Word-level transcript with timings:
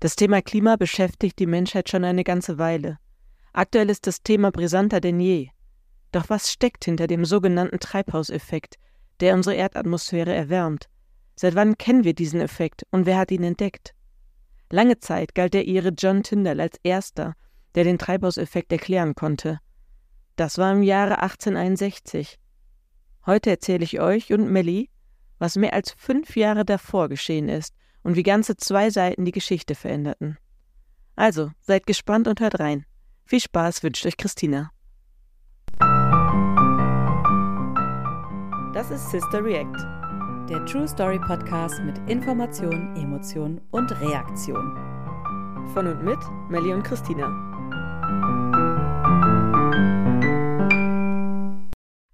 Das 0.00 0.16
Thema 0.16 0.40
Klima 0.40 0.76
beschäftigt 0.76 1.38
die 1.38 1.46
Menschheit 1.46 1.90
schon 1.90 2.04
eine 2.04 2.24
ganze 2.24 2.56
Weile. 2.56 2.98
Aktuell 3.52 3.90
ist 3.90 4.06
das 4.06 4.22
Thema 4.22 4.50
brisanter 4.50 4.98
denn 4.98 5.20
je. 5.20 5.50
Doch 6.10 6.30
was 6.30 6.50
steckt 6.50 6.86
hinter 6.86 7.06
dem 7.06 7.26
sogenannten 7.26 7.80
Treibhauseffekt, 7.80 8.76
der 9.20 9.34
unsere 9.34 9.56
Erdatmosphäre 9.56 10.34
erwärmt? 10.34 10.88
Seit 11.36 11.54
wann 11.54 11.76
kennen 11.76 12.04
wir 12.04 12.14
diesen 12.14 12.40
Effekt 12.40 12.86
und 12.90 13.04
wer 13.04 13.18
hat 13.18 13.30
ihn 13.30 13.42
entdeckt? 13.42 13.94
Lange 14.70 14.98
Zeit 15.00 15.34
galt 15.34 15.52
der 15.52 15.66
Ire 15.66 15.90
John 15.90 16.22
Tyndall 16.22 16.60
als 16.60 16.78
erster, 16.82 17.34
der 17.74 17.84
den 17.84 17.98
Treibhauseffekt 17.98 18.72
erklären 18.72 19.14
konnte. 19.14 19.58
Das 20.36 20.56
war 20.56 20.72
im 20.72 20.82
Jahre 20.82 21.18
1861. 21.20 22.38
Heute 23.26 23.50
erzähle 23.50 23.84
ich 23.84 24.00
euch 24.00 24.32
und 24.32 24.50
Melly, 24.50 24.88
was 25.38 25.56
mehr 25.56 25.74
als 25.74 25.92
fünf 25.92 26.36
Jahre 26.36 26.64
davor 26.64 27.10
geschehen 27.10 27.50
ist 27.50 27.74
und 28.02 28.16
wie 28.16 28.22
ganze 28.22 28.56
zwei 28.56 28.90
Seiten 28.90 29.24
die 29.24 29.32
Geschichte 29.32 29.74
veränderten. 29.74 30.38
Also, 31.16 31.50
seid 31.60 31.86
gespannt 31.86 32.28
und 32.28 32.40
hört 32.40 32.60
rein. 32.60 32.86
Viel 33.24 33.40
Spaß 33.40 33.82
wünscht 33.82 34.06
euch 34.06 34.16
Christina. 34.16 34.70
Das 38.72 38.90
ist 38.90 39.10
Sister 39.10 39.44
React, 39.44 40.48
der 40.48 40.64
True 40.64 40.88
Story 40.88 41.18
Podcast 41.18 41.80
mit 41.82 41.98
Information, 42.08 42.96
Emotion 42.96 43.60
und 43.70 43.90
Reaktion. 44.00 44.74
Von 45.74 45.86
und 45.86 46.02
mit 46.02 46.18
Melly 46.48 46.72
und 46.72 46.82
Christina. 46.82 47.26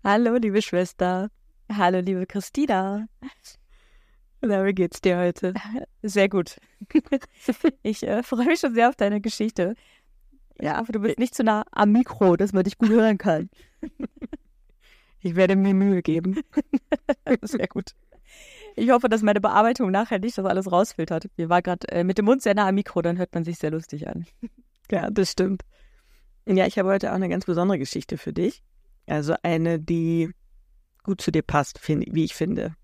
Hallo, 0.02 0.36
liebe 0.36 0.62
Schwester. 0.62 1.30
Hallo, 1.70 2.00
liebe 2.00 2.26
Christina. 2.26 3.06
Na, 4.46 4.64
wie 4.64 4.74
geht's 4.74 5.00
dir 5.00 5.18
heute? 5.18 5.54
Sehr 6.02 6.28
gut. 6.28 6.56
Ich 7.82 8.02
äh, 8.02 8.22
freue 8.22 8.46
mich 8.46 8.60
schon 8.60 8.74
sehr 8.74 8.88
auf 8.88 8.96
deine 8.96 9.20
Geschichte. 9.20 9.74
Ja, 10.60 10.76
aber 10.76 10.92
du 10.92 11.00
bist 11.00 11.18
nicht 11.18 11.34
zu 11.34 11.44
nah 11.44 11.64
am 11.72 11.92
Mikro, 11.92 12.36
dass 12.36 12.52
man 12.52 12.64
dich 12.64 12.78
gut 12.78 12.90
hören 12.90 13.18
kann. 13.18 13.50
Ich 15.20 15.34
werde 15.34 15.56
mir 15.56 15.74
Mühe 15.74 16.02
geben. 16.02 16.40
Sehr 17.42 17.66
gut. 17.66 17.96
Ich 18.76 18.90
hoffe, 18.90 19.08
dass 19.08 19.22
meine 19.22 19.40
Bearbeitung 19.40 19.90
nachher 19.90 20.20
nicht 20.20 20.38
das 20.38 20.44
alles 20.44 20.70
rausfiltert. 20.70 21.26
Wir 21.34 21.48
waren 21.48 21.64
gerade 21.64 21.88
äh, 21.88 22.04
mit 22.04 22.18
dem 22.18 22.26
Mund 22.26 22.42
sehr 22.42 22.54
nah 22.54 22.68
am 22.68 22.76
Mikro, 22.76 23.02
dann 23.02 23.18
hört 23.18 23.34
man 23.34 23.42
sich 23.42 23.58
sehr 23.58 23.72
lustig 23.72 24.06
an. 24.06 24.26
Ja, 24.88 25.10
das 25.10 25.32
stimmt. 25.32 25.62
Ja, 26.46 26.66
ich 26.66 26.78
habe 26.78 26.90
heute 26.90 27.10
auch 27.10 27.16
eine 27.16 27.28
ganz 27.28 27.44
besondere 27.44 27.78
Geschichte 27.78 28.18
für 28.18 28.32
dich. 28.32 28.62
Also 29.06 29.34
eine, 29.42 29.80
die 29.80 30.30
gut 31.02 31.20
zu 31.20 31.32
dir 31.32 31.42
passt, 31.42 31.80
find, 31.80 32.04
wie 32.14 32.24
ich 32.24 32.34
finde. 32.34 32.76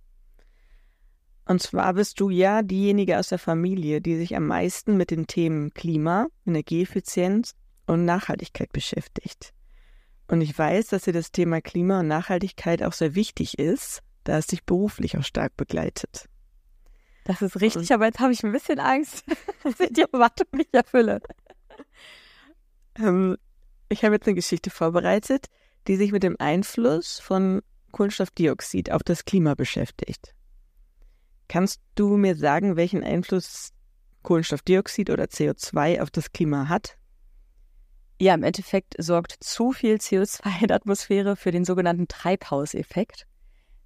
Und 1.44 1.60
zwar 1.60 1.94
bist 1.94 2.20
du 2.20 2.30
ja 2.30 2.62
diejenige 2.62 3.18
aus 3.18 3.28
der 3.28 3.38
Familie, 3.38 4.00
die 4.00 4.16
sich 4.16 4.36
am 4.36 4.46
meisten 4.46 4.96
mit 4.96 5.10
den 5.10 5.26
Themen 5.26 5.74
Klima, 5.74 6.28
Energieeffizienz 6.46 7.54
und 7.86 8.04
Nachhaltigkeit 8.04 8.72
beschäftigt. 8.72 9.52
Und 10.28 10.40
ich 10.40 10.56
weiß, 10.56 10.88
dass 10.88 11.02
dir 11.02 11.12
das 11.12 11.32
Thema 11.32 11.60
Klima 11.60 12.00
und 12.00 12.08
Nachhaltigkeit 12.08 12.82
auch 12.82 12.92
sehr 12.92 13.14
wichtig 13.14 13.58
ist, 13.58 14.02
da 14.24 14.38
es 14.38 14.46
dich 14.46 14.64
beruflich 14.64 15.18
auch 15.18 15.24
stark 15.24 15.56
begleitet. 15.56 16.28
Das 17.24 17.42
ist 17.42 17.60
richtig, 17.60 17.82
und 17.82 17.92
aber 17.92 18.06
jetzt 18.06 18.20
habe 18.20 18.32
ich 18.32 18.42
ein 18.42 18.52
bisschen 18.52 18.78
Angst, 18.78 19.24
dass 19.62 19.80
ich 19.80 19.92
die 19.92 20.02
Erwartung 20.02 20.46
nicht 20.52 20.74
erfülle. 20.74 21.20
Ähm, 22.96 23.36
ich 23.88 24.04
habe 24.04 24.14
jetzt 24.14 24.26
eine 24.26 24.34
Geschichte 24.34 24.70
vorbereitet, 24.70 25.46
die 25.86 25.96
sich 25.96 26.12
mit 26.12 26.22
dem 26.22 26.36
Einfluss 26.38 27.18
von 27.18 27.62
Kohlenstoffdioxid 27.90 28.90
auf 28.90 29.02
das 29.02 29.24
Klima 29.24 29.54
beschäftigt. 29.54 30.34
Kannst 31.52 31.82
du 31.96 32.16
mir 32.16 32.34
sagen, 32.34 32.76
welchen 32.76 33.04
Einfluss 33.04 33.74
Kohlenstoffdioxid 34.22 35.10
oder 35.10 35.24
CO2 35.24 36.00
auf 36.00 36.10
das 36.10 36.32
Klima 36.32 36.70
hat? 36.70 36.96
Ja, 38.18 38.32
im 38.32 38.42
Endeffekt 38.42 38.94
sorgt 38.96 39.36
zu 39.40 39.72
viel 39.72 39.96
CO2 39.96 40.44
in 40.62 40.68
der 40.68 40.76
Atmosphäre 40.76 41.36
für 41.36 41.50
den 41.50 41.66
sogenannten 41.66 42.08
Treibhauseffekt, 42.08 43.26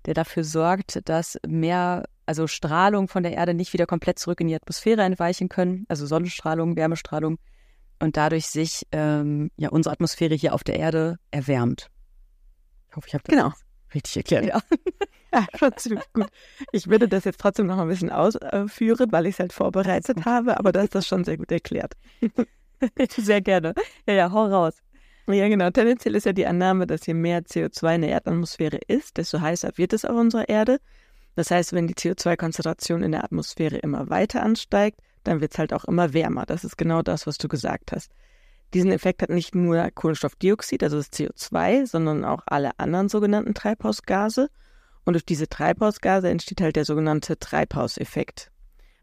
der 0.05 0.15
dafür 0.15 0.45
sorgt, 0.45 1.01
dass 1.09 1.41
mehr, 1.45 2.05
also 2.25 2.47
Strahlung 2.47 3.09
von 3.09 3.25
der 3.25 3.33
Erde 3.33 3.53
nicht 3.53 3.73
wieder 3.73 3.87
komplett 3.87 4.21
zurück 4.21 4.41
in 4.41 4.47
die 4.47 4.55
Atmosphäre 4.55 5.03
entweichen 5.03 5.49
können, 5.49 5.87
also 5.89 6.07
Sonnenstrahlung, 6.07 6.77
Wärmestrahlung, 6.77 7.37
und 7.99 8.17
dadurch 8.17 8.47
sich 8.47 8.87
ähm, 8.93 9.51
ja 9.57 9.71
unsere 9.71 9.93
Atmosphäre 9.93 10.37
hier 10.37 10.55
auf 10.55 10.63
der 10.63 10.79
Erde 10.79 11.19
erwärmt. 11.33 11.91
Ich 12.91 12.95
hoffe, 12.95 13.09
ich 13.09 13.15
habe 13.15 13.25
das 13.25 13.35
genau. 13.35 13.53
Richtig 13.97 14.17
erklärt. 14.17 14.47
Ja. 14.47 14.61
ja, 15.33 15.47
schon 15.55 15.77
ziemlich 15.77 16.05
gut. 16.13 16.29
Ich 16.73 16.89
würde 16.89 17.09
das 17.09 17.25
jetzt 17.25 17.41
trotzdem 17.41 17.67
noch 17.67 17.79
ein 17.79 17.89
bisschen 17.89 18.11
ausführen, 18.11 19.11
weil 19.11 19.27
ich 19.27 19.35
es 19.35 19.41
halt 19.41 19.53
vorbereitet 19.53 20.25
habe, 20.25 20.59
aber 20.59 20.73
da 20.73 20.83
ist 20.83 20.95
das 20.95 21.07
schon 21.07 21.25
sehr 21.25 21.37
gut 21.37 21.51
erklärt. 21.51 21.95
Sehr 23.17 23.41
gerne. 23.41 23.73
Ja, 24.07 24.13
ja, 24.13 24.33
hau 24.33 24.45
raus. 24.45 24.83
Ja, 25.27 25.49
genau. 25.49 25.71
Tendenziell 25.71 26.15
ist 26.15 26.27
ja 26.27 26.35
die 26.35 26.47
Annahme, 26.47 26.87
dass 26.87 27.07
je 27.07 27.15
mehr 27.15 27.41
CO2 27.43 27.95
in 27.95 28.01
der 28.03 28.11
Erdatmosphäre 28.11 28.79
ist, 28.87 29.17
desto 29.17 29.41
heißer 29.41 29.71
wird 29.77 29.95
es 29.95 30.05
auf 30.05 30.15
unserer 30.15 30.49
Erde. 30.51 30.79
Das 31.37 31.51
heißt, 31.51 31.73
wenn 31.73 31.87
die 31.87 31.95
CO2-Konzentration 31.95 33.03
in 33.03 33.13
der 33.13 33.25
Atmosphäre 33.25 33.77
immer 33.77 34.11
weiter 34.11 34.43
ansteigt, 34.43 35.01
dann 35.25 35.41
wird 35.41 35.53
es 35.53 35.59
halt 35.59 35.73
auch 35.73 35.85
immer 35.85 36.13
wärmer. 36.13 36.45
Das 36.47 36.65
ist 36.65 36.77
genau 36.77 37.01
das, 37.01 37.27
was 37.27 37.39
du 37.39 37.49
gesagt 37.49 37.93
hast. 37.93 38.13
Diesen 38.75 38.91
Effekt 38.93 39.23
hat 39.23 39.31
nicht 39.31 39.55
nur 39.55 39.91
Kohlenstoffdioxid, 39.95 40.83
also 40.83 40.97
das 40.97 41.13
CO2, 41.13 41.87
sondern 41.87 42.25
auch 42.25 42.43
alle 42.47 42.79
anderen 42.79 43.09
sogenannten 43.09 43.55
Treibhausgase. 43.55 44.49
Und 45.05 45.13
durch 45.13 45.25
diese 45.25 45.49
Treibhausgase 45.49 46.29
entsteht 46.29 46.61
halt 46.61 46.77
der 46.77 46.85
sogenannte 46.85 47.39
Treibhauseffekt. 47.39 48.51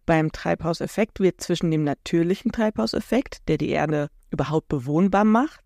Beim 0.05 0.31
Treibhauseffekt 0.33 1.21
wird 1.21 1.39
zwischen 1.39 1.71
dem 1.71 1.85
natürlichen 1.85 2.51
Treibhauseffekt, 2.51 3.47
der 3.47 3.57
die 3.57 3.69
Erde 3.69 4.09
überhaupt 4.29 4.67
bewohnbar 4.67 5.23
macht, 5.23 5.61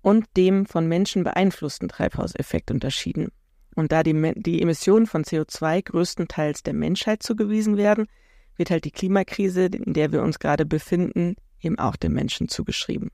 und 0.00 0.26
dem 0.36 0.66
von 0.66 0.86
Menschen 0.86 1.24
beeinflussten 1.24 1.88
Treibhauseffekt 1.88 2.70
unterschieden. 2.70 3.28
Und 3.74 3.92
da 3.92 4.02
die, 4.02 4.32
die 4.36 4.60
Emissionen 4.60 5.06
von 5.06 5.22
CO2 5.24 5.84
größtenteils 5.84 6.62
der 6.62 6.74
Menschheit 6.74 7.22
zugewiesen 7.22 7.76
werden, 7.76 8.06
wird 8.56 8.70
halt 8.70 8.84
die 8.84 8.90
Klimakrise, 8.90 9.66
in 9.66 9.92
der 9.92 10.10
wir 10.10 10.22
uns 10.22 10.38
gerade 10.38 10.66
befinden, 10.66 11.36
eben 11.60 11.78
auch 11.78 11.96
dem 11.96 12.12
Menschen 12.12 12.48
zugeschrieben. 12.48 13.10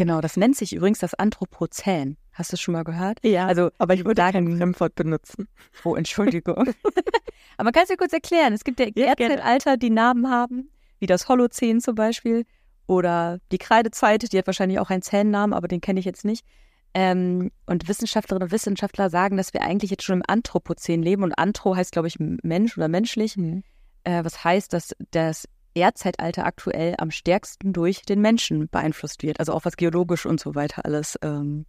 Genau, 0.00 0.22
das 0.22 0.38
nennt 0.38 0.56
sich 0.56 0.72
übrigens 0.72 1.00
das 1.00 1.12
Anthropozän. 1.12 2.16
Hast 2.32 2.52
du 2.52 2.54
es 2.54 2.60
schon 2.62 2.72
mal 2.72 2.84
gehört? 2.84 3.18
Ja, 3.22 3.46
also, 3.46 3.68
aber 3.76 3.92
ich 3.92 4.00
würde 4.06 4.14
da 4.14 4.32
kein 4.32 4.56
Fremdwort 4.56 4.94
benutzen. 4.94 5.46
Oh, 5.84 5.94
Entschuldigung. 5.94 6.70
aber 7.58 7.70
kannst 7.70 7.90
du 7.92 7.98
kurz 7.98 8.14
erklären? 8.14 8.54
Es 8.54 8.64
gibt 8.64 8.80
ja, 8.80 8.86
Erdzeitalter, 8.86 9.76
die 9.76 9.90
Namen 9.90 10.30
haben, 10.30 10.70
wie 11.00 11.06
das 11.06 11.28
Holozän 11.28 11.82
zum 11.82 11.96
Beispiel 11.96 12.46
oder 12.86 13.40
die 13.52 13.58
Kreidezeit, 13.58 14.32
die 14.32 14.38
hat 14.38 14.46
wahrscheinlich 14.46 14.78
auch 14.78 14.88
einen 14.88 15.02
Zähnnamen, 15.02 15.52
aber 15.52 15.68
den 15.68 15.82
kenne 15.82 16.00
ich 16.00 16.06
jetzt 16.06 16.24
nicht. 16.24 16.46
Ähm, 16.94 17.50
und 17.66 17.86
Wissenschaftlerinnen 17.86 18.46
und 18.46 18.52
Wissenschaftler 18.52 19.10
sagen, 19.10 19.36
dass 19.36 19.52
wir 19.52 19.60
eigentlich 19.60 19.90
jetzt 19.90 20.04
schon 20.04 20.20
im 20.20 20.24
Anthropozän 20.26 21.02
leben 21.02 21.24
und 21.24 21.34
Anthro 21.34 21.76
heißt, 21.76 21.92
glaube 21.92 22.08
ich, 22.08 22.16
Mensch 22.18 22.74
oder 22.78 22.88
menschlich. 22.88 23.36
Mhm. 23.36 23.64
Äh, 24.04 24.24
was 24.24 24.44
heißt, 24.44 24.72
dass 24.72 24.96
das 25.10 25.46
Erdzeitalter 25.74 26.44
aktuell 26.44 26.94
am 26.98 27.10
stärksten 27.10 27.72
durch 27.72 28.02
den 28.02 28.20
Menschen 28.20 28.68
beeinflusst 28.68 29.22
wird. 29.22 29.40
Also 29.40 29.52
auch 29.52 29.64
was 29.64 29.76
geologisch 29.76 30.26
und 30.26 30.40
so 30.40 30.54
weiter 30.54 30.84
alles 30.84 31.18
ähm, 31.22 31.66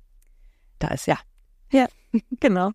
da 0.80 0.90
ist, 0.90 1.08
ja. 1.08 1.20
Ja, 1.72 1.88
genau. 2.40 2.72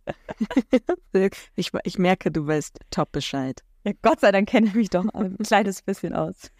ich, 1.57 1.71
ich 1.85 1.99
merke, 1.99 2.31
du 2.31 2.47
weißt 2.47 2.81
top 2.91 3.13
Bescheid. 3.13 3.63
Ja, 3.85 3.93
Gott 4.03 4.21
sei 4.21 4.33
Dank 4.33 4.49
kenne 4.49 4.69
ich 4.69 4.75
mich 4.75 4.91
doch 4.91 5.07
ein 5.13 5.37
kleines 5.39 5.83
bisschen 5.83 6.15
aus. 6.15 6.51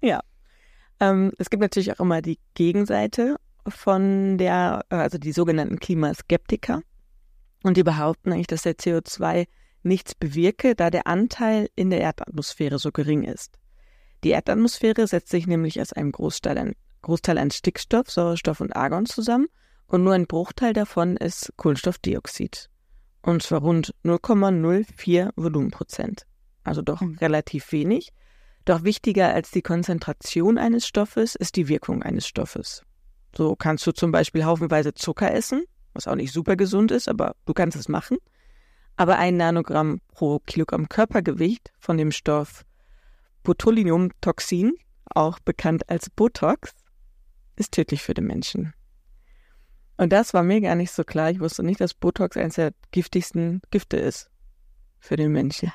Ja. 0.00 0.20
Ähm, 1.00 1.32
es 1.38 1.50
gibt 1.50 1.60
natürlich 1.60 1.92
auch 1.92 2.00
immer 2.00 2.22
die 2.22 2.38
Gegenseite 2.54 3.36
von 3.68 4.38
der, 4.38 4.84
also 4.88 5.18
die 5.18 5.32
sogenannten 5.32 5.78
Klimaskeptiker. 5.78 6.82
Und 7.62 7.76
die 7.76 7.82
behaupten 7.82 8.32
eigentlich, 8.32 8.46
dass 8.46 8.62
der 8.62 8.76
CO2 8.76 9.46
nichts 9.82 10.14
bewirke, 10.14 10.74
da 10.74 10.90
der 10.90 11.06
Anteil 11.06 11.68
in 11.76 11.90
der 11.90 12.00
Erdatmosphäre 12.00 12.78
so 12.78 12.92
gering 12.92 13.22
ist. 13.22 13.58
Die 14.24 14.30
Erdatmosphäre 14.30 15.06
setzt 15.06 15.28
sich 15.28 15.46
nämlich 15.46 15.80
aus 15.82 15.92
einem 15.92 16.10
Großteil 16.10 16.56
an, 16.56 16.72
Großteil 17.02 17.36
an 17.36 17.50
Stickstoff, 17.50 18.10
Sauerstoff 18.10 18.60
und 18.60 18.74
Argon 18.74 19.04
zusammen 19.04 19.48
und 19.86 20.02
nur 20.02 20.14
ein 20.14 20.26
Bruchteil 20.26 20.72
davon 20.72 21.18
ist 21.18 21.52
Kohlenstoffdioxid. 21.58 22.70
Und 23.20 23.42
zwar 23.42 23.60
rund 23.60 23.94
0,04 24.02 25.30
Volumenprozent. 25.36 26.26
Also 26.62 26.80
doch 26.80 27.02
mhm. 27.02 27.18
relativ 27.20 27.70
wenig. 27.72 28.12
Doch 28.64 28.82
wichtiger 28.82 29.34
als 29.34 29.50
die 29.50 29.60
Konzentration 29.60 30.56
eines 30.56 30.86
Stoffes 30.86 31.34
ist 31.34 31.56
die 31.56 31.68
Wirkung 31.68 32.02
eines 32.02 32.26
Stoffes. 32.26 32.82
So 33.36 33.56
kannst 33.56 33.86
du 33.86 33.92
zum 33.92 34.10
Beispiel 34.10 34.46
haufenweise 34.46 34.94
Zucker 34.94 35.34
essen, 35.34 35.64
was 35.92 36.08
auch 36.08 36.14
nicht 36.14 36.32
super 36.32 36.56
gesund 36.56 36.90
ist, 36.92 37.10
aber 37.10 37.36
du 37.44 37.52
kannst 37.52 37.76
es 37.76 37.88
machen. 37.88 38.16
Aber 38.96 39.18
ein 39.18 39.36
Nanogramm 39.36 40.00
pro 40.12 40.38
Kilogramm 40.38 40.88
Körpergewicht 40.88 41.72
von 41.78 41.98
dem 41.98 42.10
Stoff 42.10 42.64
Botulinumtoxin, 43.44 44.74
auch 45.14 45.38
bekannt 45.38 45.88
als 45.88 46.10
Botox, 46.10 46.72
ist 47.56 47.72
tödlich 47.72 48.02
für 48.02 48.14
den 48.14 48.26
Menschen. 48.26 48.74
Und 49.96 50.12
das 50.12 50.34
war 50.34 50.42
mir 50.42 50.60
gar 50.60 50.74
nicht 50.74 50.90
so 50.90 51.04
klar. 51.04 51.30
Ich 51.30 51.38
wusste 51.38 51.62
nicht, 51.62 51.80
dass 51.80 51.94
Botox 51.94 52.36
eines 52.36 52.56
der 52.56 52.72
giftigsten 52.90 53.62
Gifte 53.70 53.96
ist 53.96 54.30
für 54.98 55.16
den 55.16 55.30
Menschen. 55.30 55.72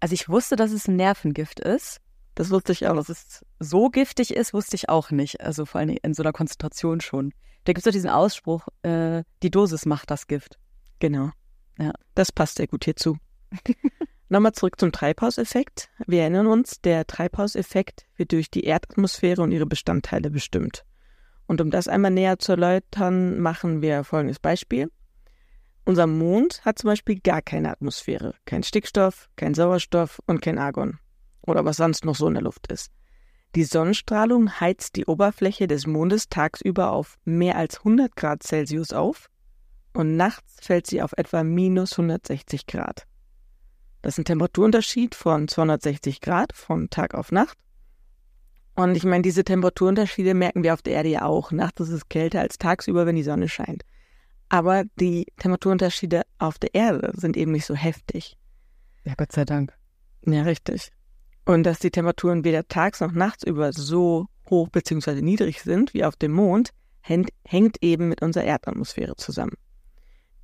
Also 0.00 0.14
ich 0.14 0.28
wusste, 0.28 0.56
dass 0.56 0.72
es 0.72 0.88
ein 0.88 0.96
Nervengift 0.96 1.60
ist. 1.60 2.00
Das 2.34 2.50
wusste 2.50 2.72
ich 2.72 2.88
auch. 2.88 2.96
Dass 2.96 3.08
es 3.10 3.44
so 3.60 3.90
giftig 3.90 4.34
ist, 4.34 4.54
wusste 4.54 4.74
ich 4.74 4.88
auch 4.88 5.10
nicht. 5.10 5.40
Also 5.40 5.66
vor 5.66 5.80
allem 5.80 5.96
in 6.02 6.14
so 6.14 6.22
einer 6.22 6.32
Konzentration 6.32 7.00
schon. 7.00 7.32
Da 7.64 7.72
gibt 7.72 7.78
es 7.78 7.84
doch 7.84 7.92
diesen 7.92 8.10
Ausspruch, 8.10 8.66
äh, 8.82 9.22
die 9.42 9.50
Dosis 9.50 9.84
macht 9.84 10.10
das 10.10 10.26
Gift. 10.26 10.58
Genau. 10.98 11.30
Ja. 11.78 11.92
Das 12.14 12.32
passt 12.32 12.56
sehr 12.56 12.66
gut 12.66 12.84
hierzu. 12.84 13.18
Nochmal 14.32 14.52
zurück 14.52 14.78
zum 14.78 14.92
Treibhauseffekt. 14.92 15.88
Wir 16.06 16.20
erinnern 16.20 16.46
uns, 16.46 16.80
der 16.80 17.04
Treibhauseffekt 17.04 18.06
wird 18.14 18.30
durch 18.30 18.48
die 18.48 18.62
Erdatmosphäre 18.62 19.42
und 19.42 19.50
ihre 19.50 19.66
Bestandteile 19.66 20.30
bestimmt. 20.30 20.84
Und 21.48 21.60
um 21.60 21.72
das 21.72 21.88
einmal 21.88 22.12
näher 22.12 22.38
zu 22.38 22.52
erläutern, 22.52 23.40
machen 23.40 23.82
wir 23.82 24.04
folgendes 24.04 24.38
Beispiel. 24.38 24.88
Unser 25.84 26.06
Mond 26.06 26.64
hat 26.64 26.78
zum 26.78 26.90
Beispiel 26.90 27.18
gar 27.18 27.42
keine 27.42 27.70
Atmosphäre, 27.70 28.36
kein 28.44 28.62
Stickstoff, 28.62 29.28
kein 29.34 29.54
Sauerstoff 29.54 30.20
und 30.26 30.40
kein 30.40 30.58
Argon. 30.58 31.00
Oder 31.42 31.64
was 31.64 31.78
sonst 31.78 32.04
noch 32.04 32.14
so 32.14 32.28
in 32.28 32.34
der 32.34 32.44
Luft 32.44 32.70
ist. 32.70 32.92
Die 33.56 33.64
Sonnenstrahlung 33.64 34.60
heizt 34.60 34.94
die 34.94 35.06
Oberfläche 35.06 35.66
des 35.66 35.88
Mondes 35.88 36.28
tagsüber 36.28 36.92
auf 36.92 37.18
mehr 37.24 37.56
als 37.56 37.78
100 37.78 38.14
Grad 38.14 38.44
Celsius 38.44 38.92
auf 38.92 39.28
und 39.92 40.16
nachts 40.16 40.64
fällt 40.64 40.86
sie 40.86 41.02
auf 41.02 41.14
etwa 41.16 41.42
minus 41.42 41.94
160 41.94 42.68
Grad. 42.68 43.08
Das 44.02 44.14
ist 44.14 44.18
ein 44.18 44.24
Temperaturunterschied 44.24 45.14
von 45.14 45.46
260 45.48 46.20
Grad 46.20 46.54
von 46.54 46.88
Tag 46.90 47.14
auf 47.14 47.32
Nacht. 47.32 47.58
Und 48.74 48.96
ich 48.96 49.04
meine, 49.04 49.22
diese 49.22 49.44
Temperaturunterschiede 49.44 50.32
merken 50.32 50.62
wir 50.62 50.72
auf 50.72 50.82
der 50.82 50.94
Erde 50.94 51.10
ja 51.10 51.22
auch. 51.24 51.50
Nachts 51.52 51.80
ist 51.80 51.90
es 51.90 52.08
kälter 52.08 52.40
als 52.40 52.56
tagsüber, 52.56 53.04
wenn 53.04 53.16
die 53.16 53.22
Sonne 53.22 53.48
scheint. 53.48 53.84
Aber 54.48 54.84
die 54.96 55.26
Temperaturunterschiede 55.36 56.22
auf 56.38 56.58
der 56.58 56.74
Erde 56.74 57.12
sind 57.14 57.36
eben 57.36 57.52
nicht 57.52 57.66
so 57.66 57.74
heftig. 57.74 58.38
Ja, 59.04 59.14
Gott 59.16 59.32
sei 59.32 59.44
Dank. 59.44 59.72
Ja, 60.24 60.42
richtig. 60.42 60.90
Und 61.44 61.64
dass 61.64 61.78
die 61.78 61.90
Temperaturen 61.90 62.44
weder 62.44 62.66
tags 62.68 63.00
noch 63.00 63.12
nachts 63.12 63.44
über 63.44 63.72
so 63.72 64.26
hoch 64.48 64.68
bzw. 64.68 65.20
niedrig 65.20 65.62
sind 65.62 65.94
wie 65.94 66.04
auf 66.04 66.16
dem 66.16 66.32
Mond, 66.32 66.70
hängt 67.02 67.82
eben 67.82 68.08
mit 68.08 68.22
unserer 68.22 68.44
Erdatmosphäre 68.44 69.16
zusammen. 69.16 69.56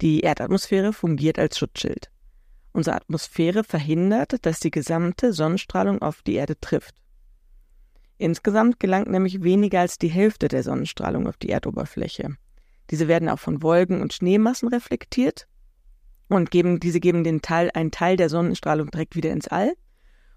Die 0.00 0.20
Erdatmosphäre 0.20 0.92
fungiert 0.92 1.38
als 1.38 1.58
Schutzschild. 1.58 2.10
Unsere 2.76 2.96
Atmosphäre 2.96 3.64
verhindert, 3.64 4.44
dass 4.44 4.60
die 4.60 4.70
gesamte 4.70 5.32
Sonnenstrahlung 5.32 6.02
auf 6.02 6.20
die 6.20 6.34
Erde 6.34 6.60
trifft. 6.60 6.94
Insgesamt 8.18 8.78
gelangt 8.80 9.08
nämlich 9.08 9.42
weniger 9.42 9.80
als 9.80 9.96
die 9.96 10.08
Hälfte 10.08 10.48
der 10.48 10.62
Sonnenstrahlung 10.62 11.26
auf 11.26 11.38
die 11.38 11.48
Erdoberfläche. 11.48 12.36
Diese 12.90 13.08
werden 13.08 13.30
auch 13.30 13.38
von 13.38 13.62
Wolken 13.62 14.02
und 14.02 14.12
Schneemassen 14.12 14.68
reflektiert 14.68 15.48
und 16.28 16.50
geben, 16.50 16.78
diese 16.78 17.00
geben 17.00 17.24
den 17.24 17.40
Teil, 17.40 17.70
einen 17.72 17.92
Teil 17.92 18.18
der 18.18 18.28
Sonnenstrahlung 18.28 18.90
direkt 18.90 19.16
wieder 19.16 19.32
ins 19.32 19.48
All 19.48 19.72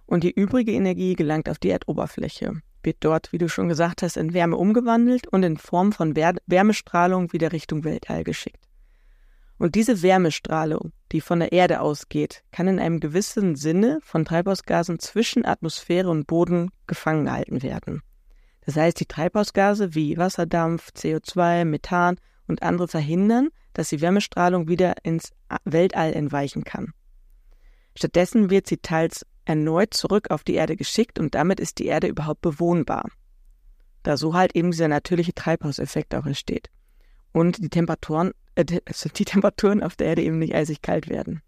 und 0.05 0.23
die 0.23 0.31
übrige 0.31 0.71
Energie 0.71 1.15
gelangt 1.15 1.49
auf 1.49 1.59
die 1.59 1.71
Erdoberfläche, 1.71 2.61
wird 2.83 2.97
dort, 3.01 3.33
wie 3.33 3.37
du 3.37 3.49
schon 3.49 3.67
gesagt 3.67 4.01
hast, 4.01 4.15
in 4.15 4.33
Wärme 4.33 4.55
umgewandelt 4.55 5.27
und 5.27 5.43
in 5.43 5.57
Form 5.57 5.91
von 5.91 6.15
Wärmestrahlung 6.15 7.33
wieder 7.33 7.51
Richtung 7.51 7.83
Weltall 7.83 8.23
geschickt. 8.23 8.68
Und 9.59 9.75
diese 9.75 10.01
Wärmestrahlung, 10.01 10.93
die 11.11 11.19
von 11.19 11.39
der 11.39 11.51
Erde 11.51 11.81
ausgeht, 11.81 12.43
kann 12.51 12.69
in 12.69 12.79
einem 12.79 13.01
gewissen 13.01 13.55
Sinne 13.55 13.99
von 14.01 14.23
Treibhausgasen 14.23 14.99
zwischen 14.99 15.45
Atmosphäre 15.45 16.09
und 16.09 16.27
Boden 16.27 16.71
gefangen 16.87 17.25
gehalten 17.25 17.61
werden. 17.61 18.01
Das 18.61 18.77
heißt, 18.77 18.97
die 18.99 19.05
Treibhausgase 19.05 19.93
wie 19.95 20.17
Wasserdampf, 20.17 20.91
CO2, 20.95 21.65
Methan 21.65 22.15
und 22.47 22.63
andere 22.63 22.87
verhindern, 22.87 23.49
dass 23.73 23.89
die 23.89 23.99
Wärmestrahlung 23.99 24.69
wieder 24.69 24.95
ins 25.03 25.31
Weltall 25.65 26.13
entweichen 26.13 26.63
kann. 26.63 26.93
Stattdessen 27.97 28.49
wird 28.49 28.65
sie 28.65 28.77
teils 28.77 29.25
erneut 29.43 29.93
zurück 29.93 30.31
auf 30.31 30.45
die 30.45 30.53
Erde 30.53 30.77
geschickt 30.77 31.19
und 31.19 31.35
damit 31.35 31.59
ist 31.59 31.79
die 31.79 31.87
Erde 31.87 32.07
überhaupt 32.07 32.41
bewohnbar. 32.41 33.09
Da 34.03 34.15
so 34.15 34.33
halt 34.33 34.55
eben 34.55 34.71
dieser 34.71 34.87
natürliche 34.87 35.33
Treibhauseffekt 35.33 36.15
auch 36.15 36.25
entsteht. 36.25 36.69
Und 37.33 37.57
die 37.57 37.69
Temperaturen 37.69 38.31
die 38.65 39.25
Temperaturen 39.25 39.83
auf 39.83 39.95
der 39.95 40.07
Erde 40.07 40.23
eben 40.23 40.39
nicht 40.39 40.55
eisig 40.55 40.81
kalt 40.81 41.09
werden. 41.09 41.41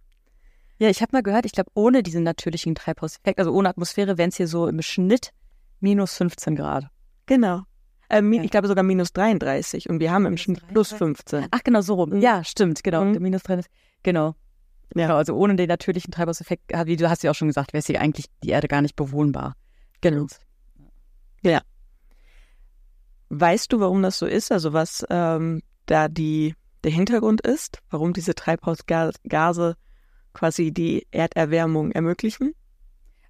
Ja, 0.78 0.90
ich 0.90 1.02
habe 1.02 1.12
mal 1.14 1.22
gehört, 1.22 1.46
ich 1.46 1.52
glaube, 1.52 1.70
ohne 1.76 2.02
diesen 2.02 2.24
natürlichen 2.24 2.74
Treibhauseffekt, 2.74 3.40
also 3.40 3.52
ohne 3.52 3.70
Atmosphäre, 3.70 4.18
wären 4.18 4.30
es 4.30 4.38
hier 4.38 4.48
so 4.48 4.68
im 4.68 4.82
Schnitt 4.82 5.32
minus 5.80 6.16
15 6.18 6.56
Grad. 6.56 6.88
Genau. 7.28 7.62
Ähm, 8.10 8.34
ja. 8.34 8.44
Ich 8.44 8.52
glaube 8.52 8.68
sogar 8.68 8.84
minus 8.84 9.14
33 9.14 9.90
und 9.90 10.00
wir 10.00 10.12
haben 10.12 10.26
im 10.26 10.38
Schnitt 10.38 10.68
plus 10.68 10.92
15. 10.92 11.48
Ach, 11.52 11.64
genau, 11.64 11.82
so 11.82 11.94
rum. 11.94 12.10
Mhm. 12.10 12.22
Ja, 12.22 12.44
stimmt, 12.44 12.84
genau. 12.84 13.06
Mhm. 13.06 13.22
Minus 13.22 13.44
33. 13.44 13.72
Genau. 14.04 14.36
Ja. 14.96 15.06
Genau, 15.06 15.16
also 15.16 15.36
ohne 15.36 15.56
den 15.56 15.70
natürlichen 15.70 16.12
Treibhauseffekt, 16.12 16.64
wie 16.86 16.98
du 16.98 17.10
hast 17.10 17.24
ja 17.24 17.32
auch 17.32 17.36
schon 17.36 17.48
gesagt, 17.48 17.74
wäre 17.74 17.82
sie 17.82 17.98
eigentlich 17.98 18.26
die 18.44 18.50
Erde 18.50 18.68
gar 18.68 18.82
nicht 18.82 18.96
bewohnbar. 18.96 19.56
Genau. 20.02 20.28
Ja. 21.44 21.62
Weißt 23.30 23.72
du, 23.72 23.80
warum 23.80 24.02
das 24.02 24.18
so 24.18 24.26
ist? 24.26 24.52
Also 24.52 24.74
was 24.74 25.06
ähm, 25.10 25.62
da 25.86 26.10
die 26.10 26.56
der 26.84 26.92
Hintergrund 26.92 27.42
ist, 27.42 27.80
warum 27.90 28.14
diese 28.14 28.36
Treibhausgase 28.36 29.76
quasi 30.34 30.72
die 30.72 31.08
Erderwärmung 31.12 31.92
ermöglichen. 31.92 32.54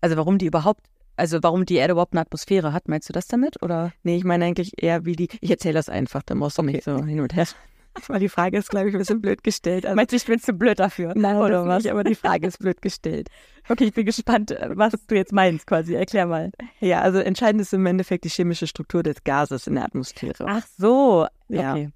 Also 0.02 0.18
warum 0.18 0.38
die 0.38 0.46
überhaupt, 0.46 0.86
also 1.16 1.40
warum 1.42 1.66
die 1.66 1.76
Erde 1.76 1.94
überhaupt 1.94 2.14
eine 2.14 2.22
Atmosphäre 2.22 2.74
hat, 2.74 2.88
meinst 2.88 3.10
du 3.10 3.14
das 3.14 3.28
damit? 3.28 3.62
Oder? 3.62 3.92
Nee, 4.04 4.18
ich 4.18 4.24
meine 4.24 4.46
eigentlich 4.46 4.82
eher 4.82 5.06
wie 5.06 5.16
die, 5.16 5.30
ich 5.42 5.52
erzähle 5.52 5.76
das 5.76 5.90
einfach, 5.90 6.24
da 6.24 6.36
musst 6.36 6.58
du 6.58 6.64
okay. 6.64 6.74
nicht 6.74 6.84
so 6.84 7.04
hin 7.04 7.20
und 7.20 7.36
her. 7.36 7.48
Weil 8.08 8.22
die 8.22 8.30
Frage 8.30 8.58
ist, 8.58 8.70
glaube 8.70 8.88
ich, 8.88 8.96
ein 8.96 9.00
bisschen 9.00 9.22
blöd 9.22 9.44
gestellt. 9.44 9.86
Also, 9.86 9.98
Meinst 9.98 10.14
du, 10.14 10.16
ich 10.16 10.26
bin 10.26 10.40
zu 10.40 10.54
blöd 10.54 10.80
dafür? 10.80 11.12
Nein, 11.14 11.36
oder 11.36 11.66
was? 11.66 11.84
Nicht, 11.84 11.92
aber 11.92 12.06
die 12.06 12.16
Frage 12.16 12.48
ist 12.48 12.60
blöd 12.60 12.82
gestellt. 12.82 13.30
Okay, 13.70 13.86
ich 13.86 13.94
bin 13.94 14.08
gespannt, 14.08 14.56
was 14.70 14.94
du 15.06 15.16
jetzt 15.16 15.32
meinst 15.32 15.68
quasi. 15.68 15.94
Erklär 15.94 16.26
mal. 16.26 16.52
Ja, 16.80 17.02
also 17.02 17.20
entscheidend 17.20 17.62
ist 17.62 17.74
im 17.74 17.86
Endeffekt 17.86 18.26
die 18.26 18.30
chemische 18.30 18.66
Struktur 18.66 19.04
des 19.04 19.24
Gases 19.24 19.68
in 19.68 19.76
der 19.76 19.86
Atmosphäre. 19.86 20.46
Ach 20.48 20.66
so, 20.78 21.28
okay. 21.48 21.92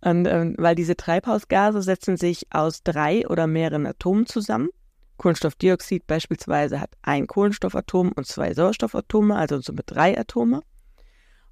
Und 0.00 0.26
ähm, 0.26 0.54
weil 0.58 0.74
diese 0.74 0.96
Treibhausgase 0.96 1.82
setzen 1.82 2.16
sich 2.16 2.46
aus 2.50 2.82
drei 2.82 3.26
oder 3.26 3.46
mehreren 3.46 3.86
Atomen 3.86 4.26
zusammen. 4.26 4.68
Kohlenstoffdioxid 5.16 6.06
beispielsweise 6.06 6.80
hat 6.80 6.90
ein 7.02 7.26
Kohlenstoffatom 7.26 8.12
und 8.12 8.26
zwei 8.26 8.54
Sauerstoffatome, 8.54 9.34
also 9.34 9.60
somit 9.60 9.84
drei 9.86 10.16
Atome. 10.16 10.62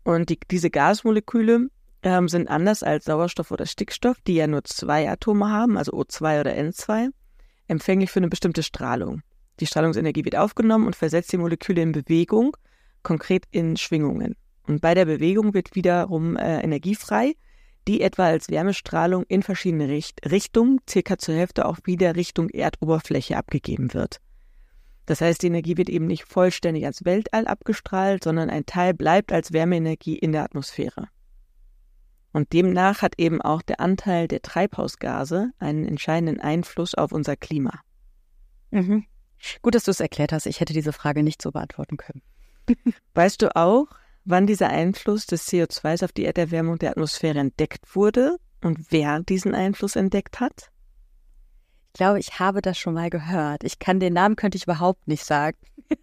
Und 0.04 0.30
die, 0.30 0.38
diese 0.48 0.70
Gasmoleküle 0.70 1.66
ähm, 2.04 2.28
sind 2.28 2.48
anders 2.48 2.84
als 2.84 3.06
Sauerstoff 3.06 3.50
oder 3.50 3.66
Stickstoff, 3.66 4.18
die 4.24 4.36
ja 4.36 4.46
nur 4.46 4.62
zwei 4.62 5.10
Atome 5.10 5.50
haben, 5.50 5.76
also 5.76 5.92
O2 5.92 6.40
oder 6.40 6.52
N2, 6.52 7.08
empfänglich 7.66 8.12
für 8.12 8.20
eine 8.20 8.28
bestimmte 8.28 8.62
Strahlung. 8.62 9.22
Die 9.58 9.66
Strahlungsenergie 9.66 10.24
wird 10.24 10.36
aufgenommen 10.36 10.86
und 10.86 10.94
versetzt 10.94 11.32
die 11.32 11.38
Moleküle 11.38 11.82
in 11.82 11.90
Bewegung, 11.90 12.56
konkret 13.02 13.44
in 13.50 13.76
Schwingungen. 13.76 14.36
Und 14.68 14.80
bei 14.80 14.94
der 14.94 15.06
Bewegung 15.06 15.54
wird 15.54 15.74
wiederum 15.74 16.36
äh, 16.36 16.60
Energie 16.60 16.94
frei, 16.94 17.34
die 17.88 18.00
etwa 18.00 18.26
als 18.26 18.50
Wärmestrahlung 18.50 19.24
in 19.28 19.42
verschiedene 19.42 19.88
Richt 19.88 20.20
Richtungen, 20.30 20.80
circa 20.88 21.18
zur 21.18 21.34
Hälfte 21.34 21.66
auch 21.66 21.78
wieder 21.84 22.16
Richtung 22.16 22.50
Erdoberfläche 22.50 23.36
abgegeben 23.36 23.94
wird. 23.94 24.20
Das 25.06 25.20
heißt, 25.20 25.42
die 25.42 25.46
Energie 25.46 25.76
wird 25.76 25.88
eben 25.88 26.06
nicht 26.06 26.24
vollständig 26.24 26.84
ans 26.84 27.04
Weltall 27.04 27.46
abgestrahlt, 27.46 28.24
sondern 28.24 28.50
ein 28.50 28.66
Teil 28.66 28.92
bleibt 28.92 29.32
als 29.32 29.52
Wärmeenergie 29.52 30.18
in 30.18 30.32
der 30.32 30.42
Atmosphäre. 30.42 31.08
Und 32.32 32.52
demnach 32.52 33.02
hat 33.02 33.14
eben 33.18 33.40
auch 33.40 33.62
der 33.62 33.80
Anteil 33.80 34.28
der 34.28 34.42
Treibhausgase 34.42 35.52
einen 35.58 35.86
entscheidenden 35.86 36.40
Einfluss 36.40 36.94
auf 36.94 37.12
unser 37.12 37.36
Klima. 37.36 37.80
Mhm. 38.72 39.06
Gut, 39.62 39.74
dass 39.74 39.84
du 39.84 39.90
es 39.90 40.00
erklärt 40.00 40.32
hast. 40.32 40.46
Ich 40.46 40.60
hätte 40.60 40.72
diese 40.72 40.92
Frage 40.92 41.22
nicht 41.22 41.40
so 41.40 41.52
beantworten 41.52 41.96
können. 41.96 42.22
Weißt 43.14 43.40
du 43.40 43.54
auch, 43.54 43.86
wann 44.26 44.46
dieser 44.46 44.68
Einfluss 44.68 45.26
des 45.26 45.48
CO2s 45.48 46.04
auf 46.04 46.12
die 46.12 46.24
Erderwärmung 46.24 46.78
der 46.78 46.90
Atmosphäre 46.90 47.38
entdeckt 47.38 47.94
wurde 47.94 48.36
und 48.60 48.90
wer 48.90 49.20
diesen 49.20 49.54
Einfluss 49.54 49.96
entdeckt 49.96 50.40
hat? 50.40 50.70
Ich 51.94 51.98
glaube, 51.98 52.18
ich 52.18 52.38
habe 52.38 52.60
das 52.60 52.76
schon 52.76 52.94
mal 52.94 53.08
gehört. 53.08 53.64
Ich 53.64 53.78
kann 53.78 54.00
den 54.00 54.12
Namen 54.12 54.36
könnte 54.36 54.56
ich 54.56 54.64
überhaupt 54.64 55.08
nicht 55.08 55.24
sagen. 55.24 55.56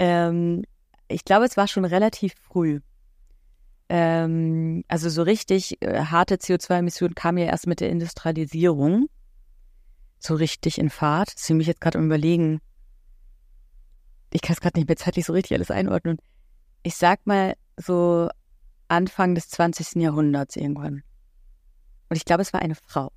ähm, 0.00 0.64
ich 1.06 1.24
glaube, 1.24 1.44
es 1.44 1.56
war 1.56 1.68
schon 1.68 1.84
relativ 1.84 2.34
früh. 2.34 2.80
Ähm, 3.90 4.82
also 4.88 5.08
so 5.08 5.22
richtig 5.22 5.80
äh, 5.80 6.04
harte 6.06 6.36
CO2-Emissionen 6.36 7.14
kamen 7.14 7.38
ja 7.38 7.46
erst 7.46 7.66
mit 7.66 7.80
der 7.80 7.90
Industrialisierung 7.90 9.08
so 10.18 10.34
richtig 10.34 10.78
in 10.78 10.90
Fahrt. 10.90 11.34
Das 11.34 11.48
mich 11.50 11.68
jetzt 11.68 11.80
gerade 11.80 11.98
am 11.98 12.06
überlegen. 12.06 12.60
Ich 14.32 14.42
kann 14.42 14.54
es 14.54 14.60
gerade 14.60 14.78
nicht 14.78 14.88
mehr 14.88 14.96
zeitlich 14.96 15.26
so 15.26 15.32
richtig 15.32 15.56
alles 15.56 15.70
einordnen 15.70 16.18
ich 16.82 16.96
sag 16.96 17.26
mal 17.26 17.54
so 17.76 18.28
Anfang 18.88 19.34
des 19.34 19.48
20. 19.50 20.02
Jahrhunderts 20.02 20.56
irgendwann. 20.56 21.02
Und 22.08 22.16
ich 22.16 22.24
glaube, 22.24 22.42
es 22.42 22.52
war 22.52 22.62
eine 22.62 22.74
Frau. 22.74 23.12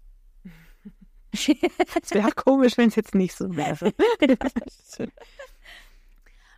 Es 1.32 2.12
wäre 2.12 2.32
komisch, 2.32 2.78
wenn 2.78 2.90
es 2.90 2.96
jetzt 2.96 3.16
nicht 3.16 3.34
so 3.36 3.56
wäre. 3.56 3.94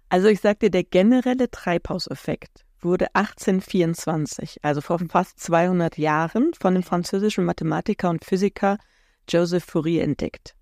also 0.10 0.28
ich 0.28 0.42
sag 0.42 0.60
dir, 0.60 0.72
der 0.72 0.84
generelle 0.84 1.52
Treibhauseffekt 1.52 2.66
wurde 2.82 3.14
1824, 3.14 4.64
also 4.64 4.82
vor 4.82 5.00
fast 5.10 5.40
200 5.40 5.98
Jahren, 5.98 6.54
von 6.60 6.74
dem 6.74 6.84
französischen 6.84 7.46
Mathematiker 7.46 8.10
und 8.10 8.26
Physiker 8.26 8.78
Joseph 9.30 9.64
Fourier 9.64 10.04
entdeckt. 10.04 10.56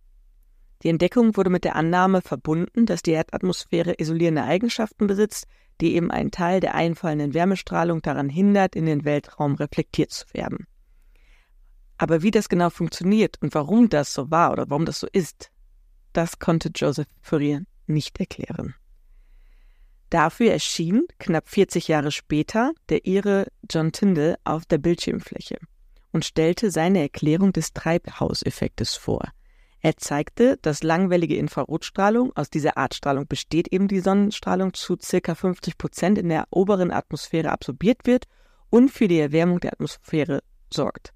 Die 0.83 0.89
Entdeckung 0.89 1.37
wurde 1.37 1.49
mit 1.49 1.63
der 1.63 1.75
Annahme 1.75 2.21
verbunden, 2.21 2.85
dass 2.85 3.03
die 3.03 3.11
Erdatmosphäre 3.11 3.95
isolierende 3.99 4.43
Eigenschaften 4.43 5.07
besitzt, 5.07 5.45
die 5.79 5.95
eben 5.95 6.11
einen 6.11 6.31
Teil 6.31 6.59
der 6.59 6.75
einfallenden 6.75 7.33
Wärmestrahlung 7.33 8.01
daran 8.01 8.29
hindert, 8.29 8.75
in 8.75 8.85
den 8.85 9.05
Weltraum 9.05 9.55
reflektiert 9.55 10.11
zu 10.11 10.25
werden. 10.33 10.67
Aber 11.97 12.23
wie 12.23 12.31
das 12.31 12.49
genau 12.49 12.71
funktioniert 12.71 13.37
und 13.41 13.53
warum 13.53 13.89
das 13.89 14.13
so 14.13 14.31
war 14.31 14.51
oder 14.51 14.69
warum 14.69 14.85
das 14.85 14.99
so 14.99 15.07
ist, 15.11 15.51
das 16.13 16.39
konnte 16.39 16.71
Joseph 16.73 17.07
Fourier 17.21 17.63
nicht 17.85 18.19
erklären. 18.19 18.75
Dafür 20.09 20.51
erschien 20.51 21.05
knapp 21.19 21.47
40 21.47 21.87
Jahre 21.87 22.11
später 22.11 22.73
der 22.89 23.05
Ire 23.05 23.47
John 23.69 23.91
Tyndall 23.91 24.37
auf 24.43 24.65
der 24.65 24.77
Bildschirmfläche 24.77 25.57
und 26.11 26.25
stellte 26.25 26.69
seine 26.69 26.99
Erklärung 26.99 27.53
des 27.53 27.71
Treibhauseffektes 27.73 28.95
vor. 28.95 29.31
Er 29.81 29.97
zeigte, 29.97 30.57
dass 30.61 30.83
langwellige 30.83 31.35
Infrarotstrahlung, 31.35 32.31
aus 32.35 32.51
dieser 32.51 32.77
Art 32.77 32.93
Strahlung 32.93 33.27
besteht 33.27 33.67
eben 33.69 33.87
die 33.87 33.99
Sonnenstrahlung, 33.99 34.75
zu 34.75 34.95
ca. 34.97 35.33
50 35.33 35.77
Prozent 35.77 36.17
in 36.19 36.29
der 36.29 36.47
oberen 36.51 36.91
Atmosphäre 36.91 37.51
absorbiert 37.51 38.05
wird 38.05 38.25
und 38.69 38.89
für 38.89 39.07
die 39.07 39.19
Erwärmung 39.19 39.59
der 39.59 39.73
Atmosphäre 39.73 40.43
sorgt. 40.71 41.13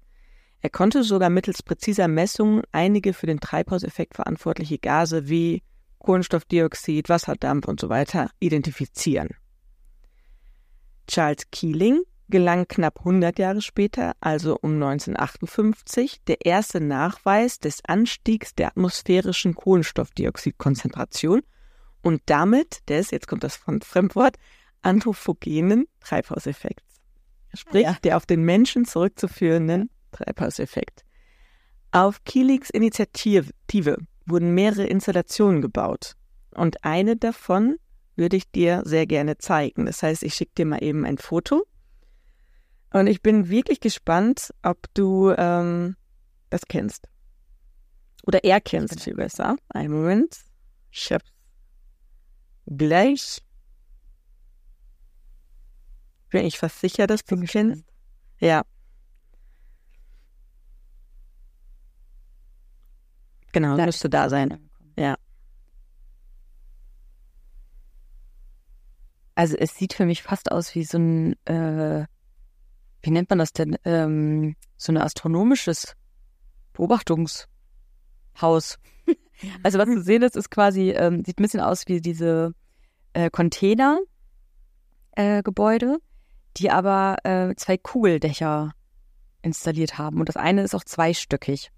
Er 0.60 0.70
konnte 0.70 1.04
sogar 1.04 1.30
mittels 1.30 1.62
präziser 1.62 2.08
Messungen 2.08 2.62
einige 2.72 3.12
für 3.12 3.26
den 3.26 3.38
Treibhauseffekt 3.38 4.16
verantwortliche 4.16 4.78
Gase 4.78 5.28
wie 5.28 5.62
Kohlenstoffdioxid, 5.98 7.08
Wasserdampf 7.08 7.68
und 7.68 7.80
so 7.80 7.88
weiter 7.88 8.30
identifizieren. 8.40 9.28
Charles 11.06 11.48
Keeling 11.52 12.02
gelang 12.28 12.66
knapp 12.68 12.98
100 13.00 13.38
Jahre 13.38 13.62
später, 13.62 14.14
also 14.20 14.58
um 14.60 14.74
1958, 14.74 16.22
der 16.26 16.44
erste 16.44 16.80
Nachweis 16.80 17.58
des 17.58 17.84
Anstiegs 17.84 18.54
der 18.54 18.68
atmosphärischen 18.68 19.54
Kohlenstoffdioxidkonzentration 19.54 21.42
und 22.02 22.22
damit 22.26 22.88
des, 22.88 23.10
jetzt 23.10 23.28
kommt 23.28 23.44
das 23.44 23.56
von 23.56 23.80
Fremdwort, 23.80 24.36
anthropogenen 24.82 25.86
Treibhauseffekts. 26.00 26.84
Sprich, 27.54 27.84
ja. 27.84 27.96
der 28.04 28.16
auf 28.16 28.26
den 28.26 28.42
Menschen 28.42 28.84
zurückzuführenden 28.84 29.90
Treibhauseffekt. 30.12 31.04
Auf 31.92 32.24
Keelings 32.24 32.70
Initiative 32.70 33.48
wurden 34.26 34.54
mehrere 34.54 34.84
Installationen 34.84 35.62
gebaut 35.62 36.16
und 36.54 36.84
eine 36.84 37.16
davon 37.16 37.76
würde 38.16 38.36
ich 38.36 38.50
dir 38.50 38.82
sehr 38.84 39.06
gerne 39.06 39.38
zeigen. 39.38 39.86
Das 39.86 40.02
heißt, 40.02 40.22
ich 40.22 40.34
schicke 40.34 40.52
dir 40.56 40.66
mal 40.66 40.82
eben 40.82 41.04
ein 41.04 41.18
Foto 41.18 41.64
und 43.00 43.08
ich 43.08 43.20
bin 43.20 43.50
wirklich 43.50 43.80
gespannt, 43.80 44.54
ob 44.62 44.78
du 44.94 45.30
ähm, 45.36 45.96
das 46.48 46.62
kennst. 46.66 47.08
Oder 48.22 48.42
er 48.42 48.58
kennst 48.60 49.02
viel 49.02 49.14
besser. 49.14 49.56
Einen 49.68 49.92
Moment. 49.92 50.38
Ich 50.90 51.12
hab's 51.12 51.30
gleich. 52.66 53.42
Bin 56.30 56.46
ich 56.46 56.58
fast 56.58 56.80
sicher, 56.80 57.06
dass 57.06 57.22
du 57.24 57.36
kennst. 57.36 57.84
Ja. 58.38 58.64
Genau, 63.52 63.76
da 63.76 63.84
müsste 63.84 64.08
da 64.08 64.30
sein. 64.30 64.70
Ja. 64.98 65.16
Also 69.34 69.54
es 69.56 69.74
sieht 69.74 69.92
für 69.92 70.06
mich 70.06 70.22
fast 70.22 70.50
aus 70.50 70.74
wie 70.74 70.84
so 70.84 70.96
ein 70.98 71.34
äh, 71.44 72.06
wie 73.06 73.12
nennt 73.12 73.30
man 73.30 73.38
das 73.38 73.52
denn, 73.52 73.76
ähm, 73.84 74.56
so 74.76 74.92
ein 74.92 74.98
astronomisches 74.98 75.94
Beobachtungshaus. 76.72 77.46
also 79.62 79.78
was 79.78 79.86
zu 79.86 80.02
sehen 80.02 80.22
ist, 80.22 80.34
ist 80.36 80.50
quasi, 80.50 80.90
ähm, 80.90 81.24
sieht 81.24 81.38
ein 81.38 81.42
bisschen 81.42 81.60
aus 81.60 81.84
wie 81.86 82.00
diese 82.00 82.52
äh, 83.12 83.30
Container-Gebäude, 83.30 85.86
äh, 85.86 85.98
die 86.56 86.70
aber 86.70 87.18
äh, 87.22 87.54
zwei 87.54 87.76
Kugeldächer 87.78 88.72
installiert 89.40 89.98
haben. 89.98 90.18
Und 90.18 90.28
das 90.28 90.36
eine 90.36 90.62
ist 90.62 90.74
auch 90.74 90.82
zweistöckig 90.82 91.70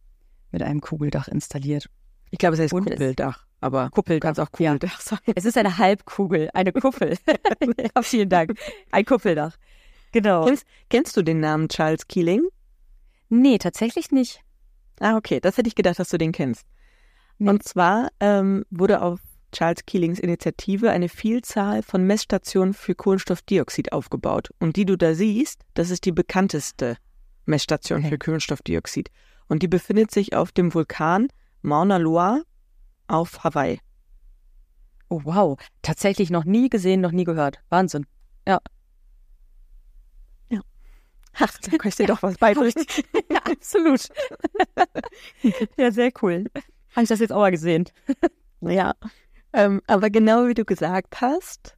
mit 0.51 0.63
einem 0.63 0.81
Kugeldach 0.81 1.29
installiert. 1.29 1.91
Ich 2.31 2.39
glaube, 2.39 2.55
es 2.55 2.61
heißt 2.61 2.73
Und 2.73 2.85
Kuppeldach. 2.85 3.45
Aber 3.61 3.91
Kuppel 3.91 4.21
kannst 4.21 4.41
auch 4.41 4.53
Kugeldach 4.53 4.99
ja. 4.99 5.01
sagen. 5.01 5.33
Es 5.35 5.45
ist 5.45 5.59
eine 5.59 5.79
Halbkugel, 5.79 6.49
eine 6.55 6.73
Kuppel. 6.73 7.19
ja, 7.95 8.03
vielen 8.03 8.29
Dank. 8.29 8.53
Ein 8.93 9.05
Kuppeldach. 9.05 9.57
Genau. 10.13 10.47
Kennst, 10.47 10.65
kennst 10.91 11.17
du 11.17 11.23
den 11.23 11.41
Namen 11.41 11.69
Charles 11.69 12.09
Keeling? 12.09 12.43
Nee, 13.29 13.59
tatsächlich 13.59 14.11
nicht. 14.11 14.41
Ah, 15.01 15.17
okay. 15.17 15.41
Das 15.41 15.57
hätte 15.57 15.69
ich 15.69 15.75
gedacht, 15.75 15.99
dass 15.99 16.09
du 16.09 16.19
den 16.19 16.33
kennst. 16.33 16.65
Nee. 17.39 17.51
Und 17.51 17.63
zwar 17.63 18.09
ähm, 18.21 18.65
wurde 18.71 19.03
auf 19.03 19.21
Charles 19.53 19.87
Keelings 19.87 20.19
Initiative 20.19 20.91
eine 20.91 21.09
Vielzahl 21.09 21.83
von 21.83 22.05
Messstationen 22.05 22.75
für 22.75 22.95
Kohlenstoffdioxid 22.95 23.93
aufgebaut. 23.93 24.51
Und 24.59 24.77
die 24.77 24.85
du 24.85 24.97
da 24.97 25.15
siehst, 25.15 25.63
das 25.75 25.91
ist 25.91 26.05
die 26.05 26.13
bekannteste 26.13 26.97
Messstation 27.47 28.01
okay. 28.01 28.11
für 28.11 28.19
Kohlenstoffdioxid. 28.19 29.11
Und 29.49 29.63
die 29.63 29.69
befindet 29.69 30.11
sich 30.11 30.35
auf 30.35 30.53
dem 30.53 30.75
Vulkan 30.75 31.29
Mauna 31.63 31.97
Loa 31.97 32.43
auf 33.07 33.43
Hawaii. 33.43 33.81
Oh, 35.09 35.23
wow. 35.25 35.59
Tatsächlich 35.81 36.31
noch 36.31 36.45
nie 36.45 36.69
gesehen, 36.69 37.01
noch 37.01 37.13
nie 37.13 37.25
gehört. 37.25 37.61
Wahnsinn. 37.71 38.07
Ja. 38.47 38.59
Ach, 41.39 41.59
da 41.59 41.77
kann 41.77 41.89
ich 41.89 41.97
dir 41.97 42.07
doch 42.07 42.23
was 42.23 42.37
beibringen. 42.37 42.85
ja, 43.31 43.39
absolut. 43.39 44.09
ja, 45.77 45.91
sehr 45.91 46.11
cool. 46.23 46.47
Habe 46.93 47.03
ich 47.03 47.09
das 47.09 47.21
jetzt 47.21 47.33
auch 47.33 47.41
mal 47.41 47.51
gesehen. 47.51 47.89
ja. 48.61 48.95
Ähm, 49.53 49.81
aber 49.87 50.11
genau 50.11 50.47
wie 50.47 50.55
du 50.55 50.65
gesagt 50.65 51.21
hast, 51.21 51.77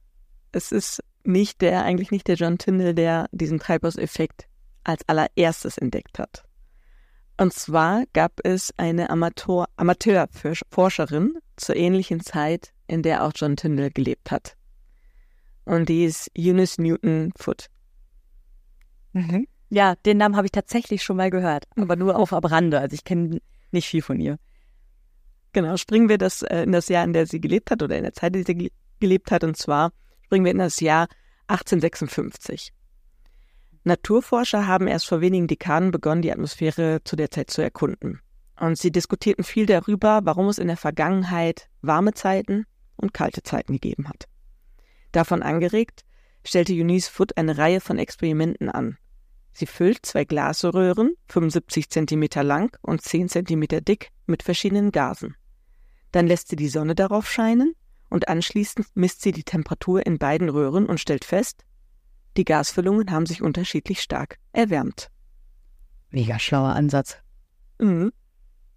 es 0.51 0.71
ist 0.71 1.03
nicht 1.23 1.61
der, 1.61 1.83
eigentlich 1.83 2.11
nicht 2.11 2.27
der 2.27 2.35
John 2.35 2.57
Tyndall, 2.57 2.93
der 2.93 3.29
diesen 3.31 3.59
Treibhauseffekt 3.59 4.47
als 4.83 5.07
allererstes 5.07 5.77
entdeckt 5.77 6.19
hat. 6.19 6.43
Und 7.37 7.53
zwar 7.53 8.03
gab 8.13 8.33
es 8.43 8.73
eine 8.77 9.09
Amateur, 9.09 9.67
Amateurforscherin 9.75 11.37
zur 11.55 11.75
ähnlichen 11.75 12.19
Zeit, 12.19 12.73
in 12.87 13.03
der 13.03 13.23
auch 13.23 13.31
John 13.35 13.55
Tyndall 13.55 13.91
gelebt 13.91 14.31
hat. 14.31 14.57
Und 15.65 15.89
die 15.89 16.05
ist 16.05 16.29
Eunice 16.37 16.77
Newton 16.79 17.31
Foote. 17.37 17.67
Mhm. 19.13 19.47
Ja, 19.69 19.95
den 19.95 20.17
Namen 20.17 20.35
habe 20.35 20.47
ich 20.47 20.51
tatsächlich 20.51 21.01
schon 21.03 21.17
mal 21.17 21.29
gehört, 21.29 21.65
aber 21.77 21.95
nur 21.95 22.17
auf 22.17 22.33
am 22.33 22.43
Rande. 22.43 22.79
Also 22.79 22.93
ich 22.93 23.03
kenne 23.03 23.39
nicht 23.71 23.87
viel 23.87 24.01
von 24.01 24.19
ihr. 24.19 24.37
Genau, 25.53 25.77
springen 25.77 26.09
wir 26.09 26.17
das 26.17 26.41
äh, 26.43 26.63
in 26.63 26.71
das 26.71 26.89
Jahr, 26.89 27.03
in 27.03 27.13
der 27.13 27.25
sie 27.25 27.41
gelebt 27.41 27.71
hat 27.71 27.81
oder 27.81 27.97
in 27.97 28.03
der 28.03 28.13
Zeit, 28.13 28.35
in 28.35 28.43
der 28.43 28.55
sie 28.55 28.71
gelebt 28.99 29.31
hat. 29.31 29.43
Und 29.43 29.57
zwar 29.57 29.91
springen 30.25 30.45
wir 30.45 30.51
in 30.51 30.59
das 30.59 30.79
Jahr 30.79 31.07
1856. 31.47 32.73
Naturforscher 33.83 34.67
haben 34.67 34.87
erst 34.87 35.07
vor 35.07 35.21
wenigen 35.21 35.47
Dekaden 35.47 35.91
begonnen, 35.91 36.21
die 36.21 36.31
Atmosphäre 36.31 37.01
zu 37.03 37.15
der 37.15 37.31
Zeit 37.31 37.49
zu 37.49 37.61
erkunden. 37.61 38.21
Und 38.59 38.77
sie 38.77 38.91
diskutierten 38.91 39.43
viel 39.43 39.65
darüber, 39.65 40.21
warum 40.23 40.47
es 40.47 40.59
in 40.59 40.67
der 40.67 40.77
Vergangenheit 40.77 41.67
warme 41.81 42.13
Zeiten 42.13 42.65
und 42.95 43.13
kalte 43.13 43.41
Zeiten 43.41 43.73
gegeben 43.73 44.07
hat. 44.07 44.25
Davon 45.11 45.41
angeregt 45.41 46.03
stellte 46.43 46.73
Eunice 46.73 47.07
Foot 47.07 47.37
eine 47.37 47.57
Reihe 47.57 47.81
von 47.81 47.97
Experimenten 47.97 48.69
an. 48.69 48.97
Sie 49.53 49.65
füllt 49.65 50.05
zwei 50.05 50.23
Glasröhren, 50.23 51.15
75 51.27 51.89
cm 51.89 52.27
lang 52.43 52.75
und 52.81 53.01
10 53.01 53.29
cm 53.29 53.67
dick, 53.83 54.11
mit 54.25 54.43
verschiedenen 54.43 54.91
Gasen. 54.91 55.35
Dann 56.11 56.27
lässt 56.27 56.49
sie 56.49 56.55
die 56.55 56.69
Sonne 56.69 56.95
darauf 56.95 57.29
scheinen 57.29 57.73
und 58.09 58.27
anschließend 58.27 58.87
misst 58.93 59.21
sie 59.21 59.31
die 59.31 59.43
Temperatur 59.43 60.05
in 60.05 60.17
beiden 60.17 60.49
Röhren 60.49 60.85
und 60.85 60.99
stellt 60.99 61.25
fest, 61.25 61.65
die 62.37 62.45
Gasfüllungen 62.45 63.11
haben 63.11 63.25
sich 63.25 63.41
unterschiedlich 63.41 64.01
stark 64.01 64.37
erwärmt. 64.53 65.09
Mega 66.09 66.39
schlauer 66.39 66.73
Ansatz. 66.73 67.17
Mhm. 67.79 68.13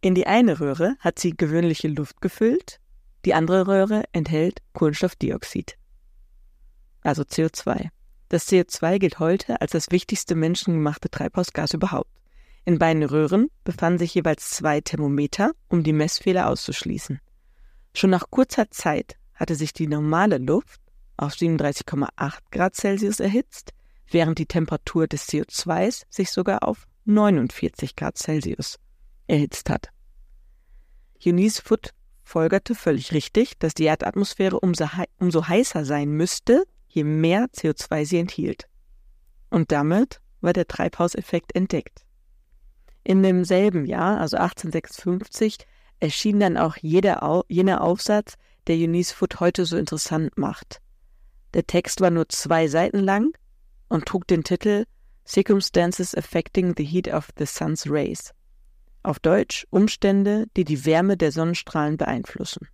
In 0.01 0.15
die 0.15 0.27
eine 0.27 0.61
Röhre 0.61 0.97
hat 0.99 1.19
sie 1.19 1.37
gewöhnliche 1.37 1.89
Luft 1.89 2.21
gefüllt, 2.21 2.81
die 3.25 3.35
andere 3.35 3.67
Röhre 3.67 4.05
enthält 4.13 4.61
Kohlenstoffdioxid 4.73 5.79
also 7.05 7.23
CO2. 7.23 7.89
Das 8.29 8.49
CO2 8.49 8.99
gilt 8.99 9.19
heute 9.21 9.61
als 9.61 9.73
das 9.73 9.91
wichtigste 9.91 10.35
menschengemachte 10.35 11.11
Treibhausgas 11.11 11.75
überhaupt. 11.75 12.11
In 12.65 12.79
beiden 12.79 13.03
Röhren 13.03 13.51
befanden 13.63 13.99
sich 13.99 14.15
jeweils 14.15 14.51
zwei 14.51 14.81
Thermometer, 14.81 15.53
um 15.69 15.85
die 15.85 15.93
Messfehler 15.93 16.49
auszuschließen. 16.49 17.21
Schon 17.95 18.11
nach 18.11 18.31
kurzer 18.31 18.71
Zeit 18.71 19.17
hatte 19.35 19.55
sich 19.55 19.73
die 19.73 19.87
normale 19.87 20.39
Luft 20.39 20.81
auf 21.17 21.35
37,8 21.35 22.39
Grad 22.51 22.75
Celsius 22.75 23.21
erhitzt, 23.21 23.73
während 24.11 24.39
die 24.39 24.47
Temperatur 24.47 25.07
des 25.07 25.29
CO2s 25.29 26.05
sich 26.09 26.31
sogar 26.31 26.67
auf 26.67 26.87
49 27.05 27.97
Grad 27.97 28.19
Celsius 28.19 28.79
erhitzt 29.27 29.71
hat. 29.71 29.91
Eunice 31.25 31.61
Foot 31.61 31.91
folgerte 32.23 32.75
völlig 32.75 33.13
richtig, 33.13 33.59
dass 33.59 33.75
die 33.75 33.85
Erdatmosphäre 33.85 34.59
umso, 34.59 34.87
umso 35.19 35.47
heißer 35.47 35.85
sein 35.85 36.11
müsste, 36.11 36.65
je 36.95 37.05
mehr 37.05 37.47
CO2 37.47 38.05
sie 38.07 38.19
enthielt. 38.19 38.69
Und 39.51 39.73
damit 39.73 40.21
war 40.41 40.53
der 40.53 40.67
Treibhauseffekt 40.67 41.55
entdeckt. 41.55 42.05
In 43.03 43.23
demselben 43.23 43.85
Jahr, 43.85 44.21
also 44.21 44.37
1856, 44.37 45.59
erschien 46.01 46.41
dann 46.41 46.57
auch 46.57 46.77
jeder, 46.77 47.45
jener 47.49 47.83
Aufsatz, 47.83 48.35
der 48.67 48.77
Eunice 48.77 49.13
Foot 49.13 49.41
heute 49.41 49.67
so 49.67 49.77
interessant 49.77 50.39
macht. 50.39 50.81
Der 51.53 51.67
Text 51.67 52.01
war 52.01 52.11
nur 52.11 52.29
zwei 52.29 52.69
Seiten 52.69 52.99
lang 52.99 53.37
und 53.89 54.07
trug 54.07 54.27
den 54.27 54.45
Titel 54.45 54.85
Circumstances 55.27 56.15
Affecting 56.15 56.75
the 56.77 56.85
Heat 56.85 57.09
of 57.09 57.29
the 57.39 57.47
Sun's 57.47 57.91
Rays. 57.91 58.33
Auf 59.03 59.19
Deutsch 59.19 59.67
Umstände, 59.71 60.47
die 60.57 60.65
die 60.65 60.85
Wärme 60.87 61.17
der 61.17 61.33
Sonnenstrahlen 61.33 61.97
beeinflussen. 61.97 62.69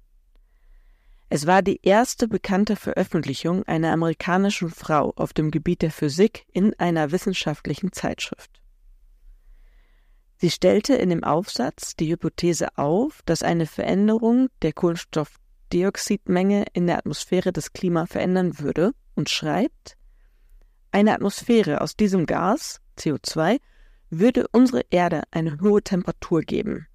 Es 1.33 1.47
war 1.47 1.63
die 1.63 1.79
erste 1.85 2.27
bekannte 2.27 2.75
Veröffentlichung 2.75 3.63
einer 3.63 3.93
amerikanischen 3.93 4.69
Frau 4.69 5.13
auf 5.15 5.33
dem 5.33 5.53
Gebiet 5.53 5.81
der 5.81 5.93
Physik 5.93 6.45
in 6.53 6.77
einer 6.81 7.13
wissenschaftlichen 7.13 7.93
Zeitschrift. 7.93 8.61
Sie 10.39 10.51
stellte 10.51 10.95
in 10.97 11.09
dem 11.09 11.23
Aufsatz 11.23 11.95
die 11.95 12.11
Hypothese 12.11 12.77
auf, 12.77 13.23
dass 13.27 13.45
eine 13.45 13.67
Veränderung 13.67 14.49
der 14.63 14.73
Kohlenstoffdioxidmenge 14.73 16.65
in 16.73 16.89
der 16.89 16.99
Atmosphäre 16.99 17.53
das 17.53 17.73
Klima 17.73 18.07
verändern 18.07 18.59
würde 18.59 18.91
und 19.15 19.31
schreibt, 19.31 19.97
eine 20.91 21.15
Atmosphäre 21.15 21.81
aus 21.81 21.95
diesem 21.95 22.27
Gas, 22.27 22.81
CO2, 22.99 23.61
würde 24.09 24.49
unsere 24.51 24.83
Erde 24.91 25.23
eine 25.31 25.61
hohe 25.61 25.83
Temperatur 25.83 26.41
geben. 26.41 26.89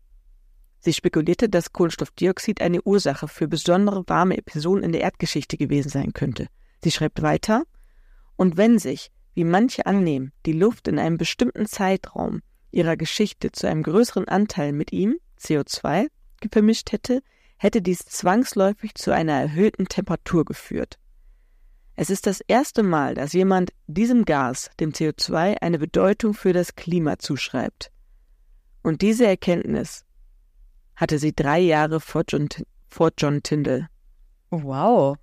Sie 0.85 0.93
spekulierte, 0.93 1.49
dass 1.49 1.73
Kohlenstoffdioxid 1.73 2.61
eine 2.61 2.79
Ursache 2.83 3.27
für 3.27 3.47
besondere 3.47 4.03
warme 4.05 4.37
Episoden 4.37 4.83
in 4.83 4.91
der 4.91 5.01
Erdgeschichte 5.01 5.57
gewesen 5.57 5.89
sein 5.89 6.13
könnte. 6.13 6.45
Sie 6.83 6.91
schreibt 6.91 7.23
weiter, 7.23 7.63
und 8.35 8.55
wenn 8.55 8.77
sich, 8.77 9.09
wie 9.33 9.45
manche 9.45 9.87
annehmen, 9.87 10.31
die 10.45 10.51
Luft 10.51 10.87
in 10.87 10.99
einem 10.99 11.17
bestimmten 11.17 11.65
Zeitraum 11.65 12.43
ihrer 12.69 12.97
Geschichte 12.97 13.51
zu 13.51 13.67
einem 13.67 13.81
größeren 13.81 14.27
Anteil 14.27 14.73
mit 14.73 14.93
ihm, 14.93 15.17
CO2, 15.41 16.05
vermischt 16.51 16.91
hätte, 16.91 17.23
hätte 17.57 17.81
dies 17.81 18.05
zwangsläufig 18.05 18.93
zu 18.93 19.11
einer 19.11 19.33
erhöhten 19.33 19.87
Temperatur 19.87 20.45
geführt. 20.45 20.99
Es 21.95 22.11
ist 22.11 22.27
das 22.27 22.41
erste 22.41 22.83
Mal, 22.83 23.15
dass 23.15 23.33
jemand 23.33 23.71
diesem 23.87 24.23
Gas, 24.23 24.69
dem 24.79 24.91
CO2, 24.91 25.57
eine 25.61 25.79
Bedeutung 25.79 26.35
für 26.35 26.53
das 26.53 26.75
Klima 26.75 27.17
zuschreibt. 27.17 27.91
Und 28.83 29.01
diese 29.01 29.25
Erkenntnis 29.25 30.04
hatte 30.95 31.19
sie 31.19 31.33
drei 31.33 31.59
Jahre 31.59 31.99
vor 31.99 32.23
John, 32.27 32.47
vor 32.87 33.11
John 33.17 33.43
Tyndall. 33.43 33.89
Wow. 34.49 35.17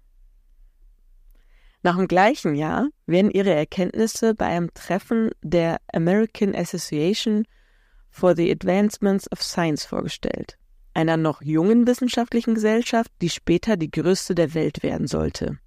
Nach 1.82 1.96
dem 1.96 2.06
gleichen 2.06 2.54
Jahr 2.54 2.88
werden 3.06 3.30
ihre 3.30 3.52
Erkenntnisse 3.52 4.34
bei 4.34 4.46
einem 4.46 4.72
Treffen 4.74 5.30
der 5.42 5.78
American 5.92 6.54
Association 6.54 7.44
for 8.10 8.36
the 8.36 8.50
Advancements 8.50 9.30
of 9.32 9.42
Science 9.42 9.84
vorgestellt, 9.84 10.58
einer 10.94 11.16
noch 11.16 11.42
jungen 11.42 11.86
wissenschaftlichen 11.86 12.54
Gesellschaft, 12.54 13.10
die 13.20 13.30
später 13.30 13.76
die 13.76 13.90
größte 13.90 14.34
der 14.34 14.54
Welt 14.54 14.82
werden 14.82 15.08
sollte. 15.08 15.58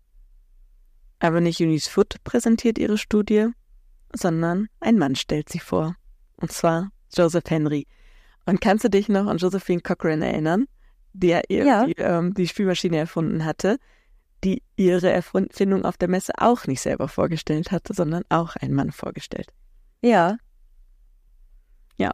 Aber 1.20 1.42
nicht 1.42 1.60
Eunice 1.60 1.88
Foot 1.88 2.24
präsentiert 2.24 2.78
ihre 2.78 2.98
Studie, 2.98 3.50
sondern 4.14 4.68
ein 4.80 4.98
Mann 4.98 5.16
stellt 5.16 5.50
sie 5.50 5.60
vor. 5.60 5.96
Und 6.38 6.52
zwar 6.52 6.92
Joseph 7.14 7.50
Henry. 7.50 7.88
Und 8.46 8.62
kannst 8.62 8.84
du 8.84 8.90
dich 8.90 9.10
noch 9.10 9.28
an 9.28 9.38
Josephine 9.38 9.82
Cochrane 9.82 10.32
erinnern, 10.32 10.66
die 11.14 11.40
ja. 11.50 11.86
Die, 11.86 11.94
ähm, 11.98 12.34
die 12.34 12.48
Spielmaschine 12.48 12.98
erfunden 12.98 13.46
hatte, 13.46 13.78
die 14.44 14.62
ihre 14.76 15.10
Erfindung 15.10 15.86
auf 15.86 15.98
der 15.98 16.10
Messe 16.10 16.34
auch 16.38 16.68
nicht 16.68 16.82
selber 16.82 17.08
vorgestellt 17.08 17.72
hatte, 17.72 17.94
sondern 17.94 18.24
auch 18.30 18.56
ein 18.58 18.74
Mann 18.74 18.92
vorgestellt. 18.92 19.48
Ja. 20.02 20.38
Ja, 21.98 22.12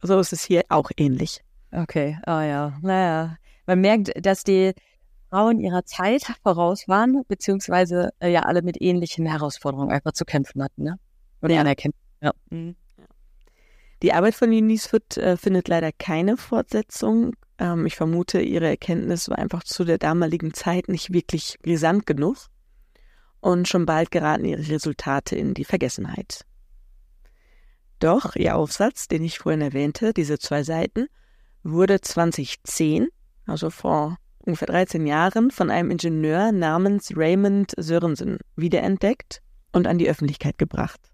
so 0.00 0.18
ist 0.20 0.32
es 0.32 0.44
hier 0.44 0.62
auch 0.68 0.90
ähnlich. 0.96 1.42
Okay, 1.72 2.18
ah 2.26 2.38
oh 2.38 2.42
ja, 2.42 2.78
naja. 2.82 3.36
Man 3.66 3.80
merkt, 3.80 4.12
dass 4.24 4.44
die 4.44 4.72
Frauen 5.30 5.60
ihrer 5.60 5.84
Zeit 5.84 6.24
voraus 6.42 6.86
waren, 6.88 7.22
beziehungsweise 7.26 8.10
äh, 8.20 8.30
ja 8.30 8.42
alle 8.42 8.62
mit 8.62 8.80
ähnlichen 8.80 9.24
Herausforderungen 9.24 9.90
einfach 9.90 10.12
zu 10.12 10.24
kämpfen 10.24 10.62
hatten, 10.62 10.82
ne? 10.82 10.98
Oder 11.40 11.54
ja. 11.54 11.60
anerkennen. 11.62 11.94
Ja. 12.20 12.32
Mhm. 12.50 12.76
Die 14.02 14.12
Arbeit 14.12 14.34
von 14.34 14.50
Eunice 14.50 14.88
Foot 14.88 15.16
äh, 15.16 15.36
findet 15.36 15.68
leider 15.68 15.92
keine 15.92 16.36
Fortsetzung. 16.36 17.36
Ähm, 17.58 17.86
ich 17.86 17.94
vermute, 17.94 18.40
ihre 18.40 18.66
Erkenntnis 18.66 19.28
war 19.28 19.38
einfach 19.38 19.62
zu 19.62 19.84
der 19.84 19.98
damaligen 19.98 20.52
Zeit 20.54 20.88
nicht 20.88 21.12
wirklich 21.12 21.56
brisant 21.62 22.04
genug. 22.04 22.48
Und 23.40 23.68
schon 23.68 23.86
bald 23.86 24.10
geraten 24.10 24.44
ihre 24.44 24.68
Resultate 24.68 25.36
in 25.36 25.54
die 25.54 25.64
Vergessenheit. 25.64 26.44
Doch 28.00 28.34
ihr 28.34 28.56
Aufsatz, 28.56 29.06
den 29.06 29.22
ich 29.22 29.38
vorhin 29.38 29.60
erwähnte, 29.60 30.12
diese 30.12 30.40
zwei 30.40 30.64
Seiten, 30.64 31.06
wurde 31.62 32.00
2010, 32.00 33.08
also 33.46 33.70
vor 33.70 34.16
ungefähr 34.40 34.66
13 34.66 35.06
Jahren 35.06 35.52
von 35.52 35.70
einem 35.70 35.92
Ingenieur 35.92 36.50
namens 36.50 37.12
Raymond 37.16 37.72
Sörensen 37.76 38.38
wiederentdeckt 38.56 39.42
und 39.70 39.86
an 39.86 39.98
die 39.98 40.10
Öffentlichkeit 40.10 40.58
gebracht. 40.58 41.11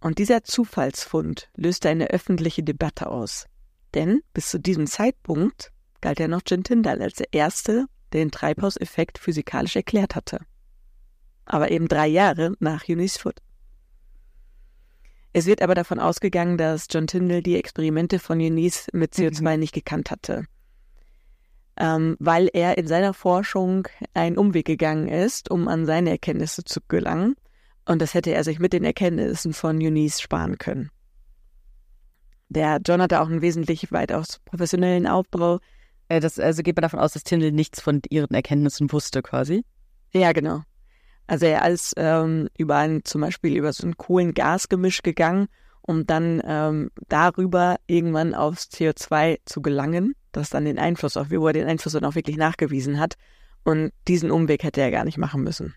Und 0.00 0.18
dieser 0.18 0.44
Zufallsfund 0.44 1.50
löste 1.56 1.88
eine 1.88 2.08
öffentliche 2.08 2.62
Debatte 2.62 3.08
aus. 3.08 3.46
Denn 3.94 4.22
bis 4.32 4.50
zu 4.50 4.58
diesem 4.58 4.86
Zeitpunkt 4.86 5.72
galt 6.00 6.20
er 6.20 6.28
noch 6.28 6.42
Jim 6.46 6.64
Tyndall 6.64 7.02
als 7.02 7.14
der 7.14 7.32
Erste, 7.32 7.86
der 8.12 8.22
den 8.22 8.30
Treibhauseffekt 8.30 9.18
physikalisch 9.18 9.76
erklärt 9.76 10.14
hatte. 10.14 10.40
Aber 11.44 11.70
eben 11.70 11.88
drei 11.88 12.06
Jahre 12.06 12.54
nach 12.60 12.88
Eunice 12.88 13.18
Foot. 13.18 13.40
Es 15.32 15.46
wird 15.46 15.62
aber 15.62 15.74
davon 15.74 16.00
ausgegangen, 16.00 16.56
dass 16.58 16.86
John 16.90 17.06
Tyndall 17.06 17.42
die 17.42 17.56
Experimente 17.56 18.18
von 18.18 18.40
Eunice 18.40 18.88
mit 18.92 19.14
CO2 19.14 19.54
mhm. 19.54 19.60
nicht 19.60 19.74
gekannt 19.74 20.10
hatte 20.10 20.46
ähm, 21.80 22.16
weil 22.20 22.48
er 22.52 22.76
in 22.78 22.86
seiner 22.86 23.14
Forschung 23.14 23.88
einen 24.12 24.36
Umweg 24.36 24.66
gegangen 24.66 25.08
ist, 25.08 25.50
um 25.50 25.66
an 25.66 25.86
seine 25.86 26.10
Erkenntnisse 26.10 26.62
zu 26.62 26.80
gelangen. 26.86 27.36
Und 27.84 28.00
das 28.02 28.14
hätte 28.14 28.32
er 28.32 28.44
sich 28.44 28.58
mit 28.58 28.72
den 28.72 28.84
Erkenntnissen 28.84 29.52
von 29.52 29.76
Eunice 29.76 30.20
sparen 30.20 30.58
können. 30.58 30.90
Der 32.48 32.80
John 32.84 33.00
hatte 33.00 33.20
auch 33.20 33.28
einen 33.28 33.42
wesentlich 33.42 33.90
weitaus 33.92 34.40
professionellen 34.44 35.06
Aufbau. 35.06 35.60
Äh, 36.08 36.20
das, 36.20 36.38
also 36.38 36.62
geht 36.62 36.76
man 36.76 36.82
davon 36.82 37.00
aus, 37.00 37.12
dass 37.12 37.24
Tyndall 37.24 37.52
nichts 37.52 37.80
von 37.80 38.00
ihren 38.10 38.34
Erkenntnissen 38.34 38.90
wusste, 38.92 39.22
quasi? 39.22 39.64
Ja, 40.12 40.32
genau. 40.32 40.62
Also 41.26 41.46
er 41.46 41.68
ist 41.68 41.94
ähm, 41.96 42.48
über 42.58 42.76
ein, 42.76 43.04
zum 43.04 43.20
Beispiel 43.20 43.56
über 43.56 43.72
so 43.72 43.86
ein 43.86 43.96
Kohlen-Gas-Gemisch 43.96 45.02
gegangen, 45.02 45.46
um 45.82 46.06
dann 46.06 46.42
ähm, 46.44 46.90
darüber 47.08 47.76
irgendwann 47.86 48.34
aufs 48.34 48.68
CO2 48.70 49.38
zu 49.44 49.62
gelangen 49.62 50.14
das 50.32 50.50
dann 50.50 50.64
den 50.64 50.78
Einfluss 50.78 51.16
auf, 51.16 51.30
wo 51.30 51.46
er 51.46 51.52
den 51.52 51.68
Einfluss 51.68 51.92
dann 51.92 52.04
auch 52.04 52.14
wirklich 52.14 52.36
nachgewiesen 52.36 52.98
hat. 52.98 53.16
Und 53.64 53.92
diesen 54.08 54.30
Umweg 54.30 54.62
hätte 54.62 54.80
er 54.80 54.90
gar 54.90 55.04
nicht 55.04 55.18
machen 55.18 55.42
müssen. 55.42 55.74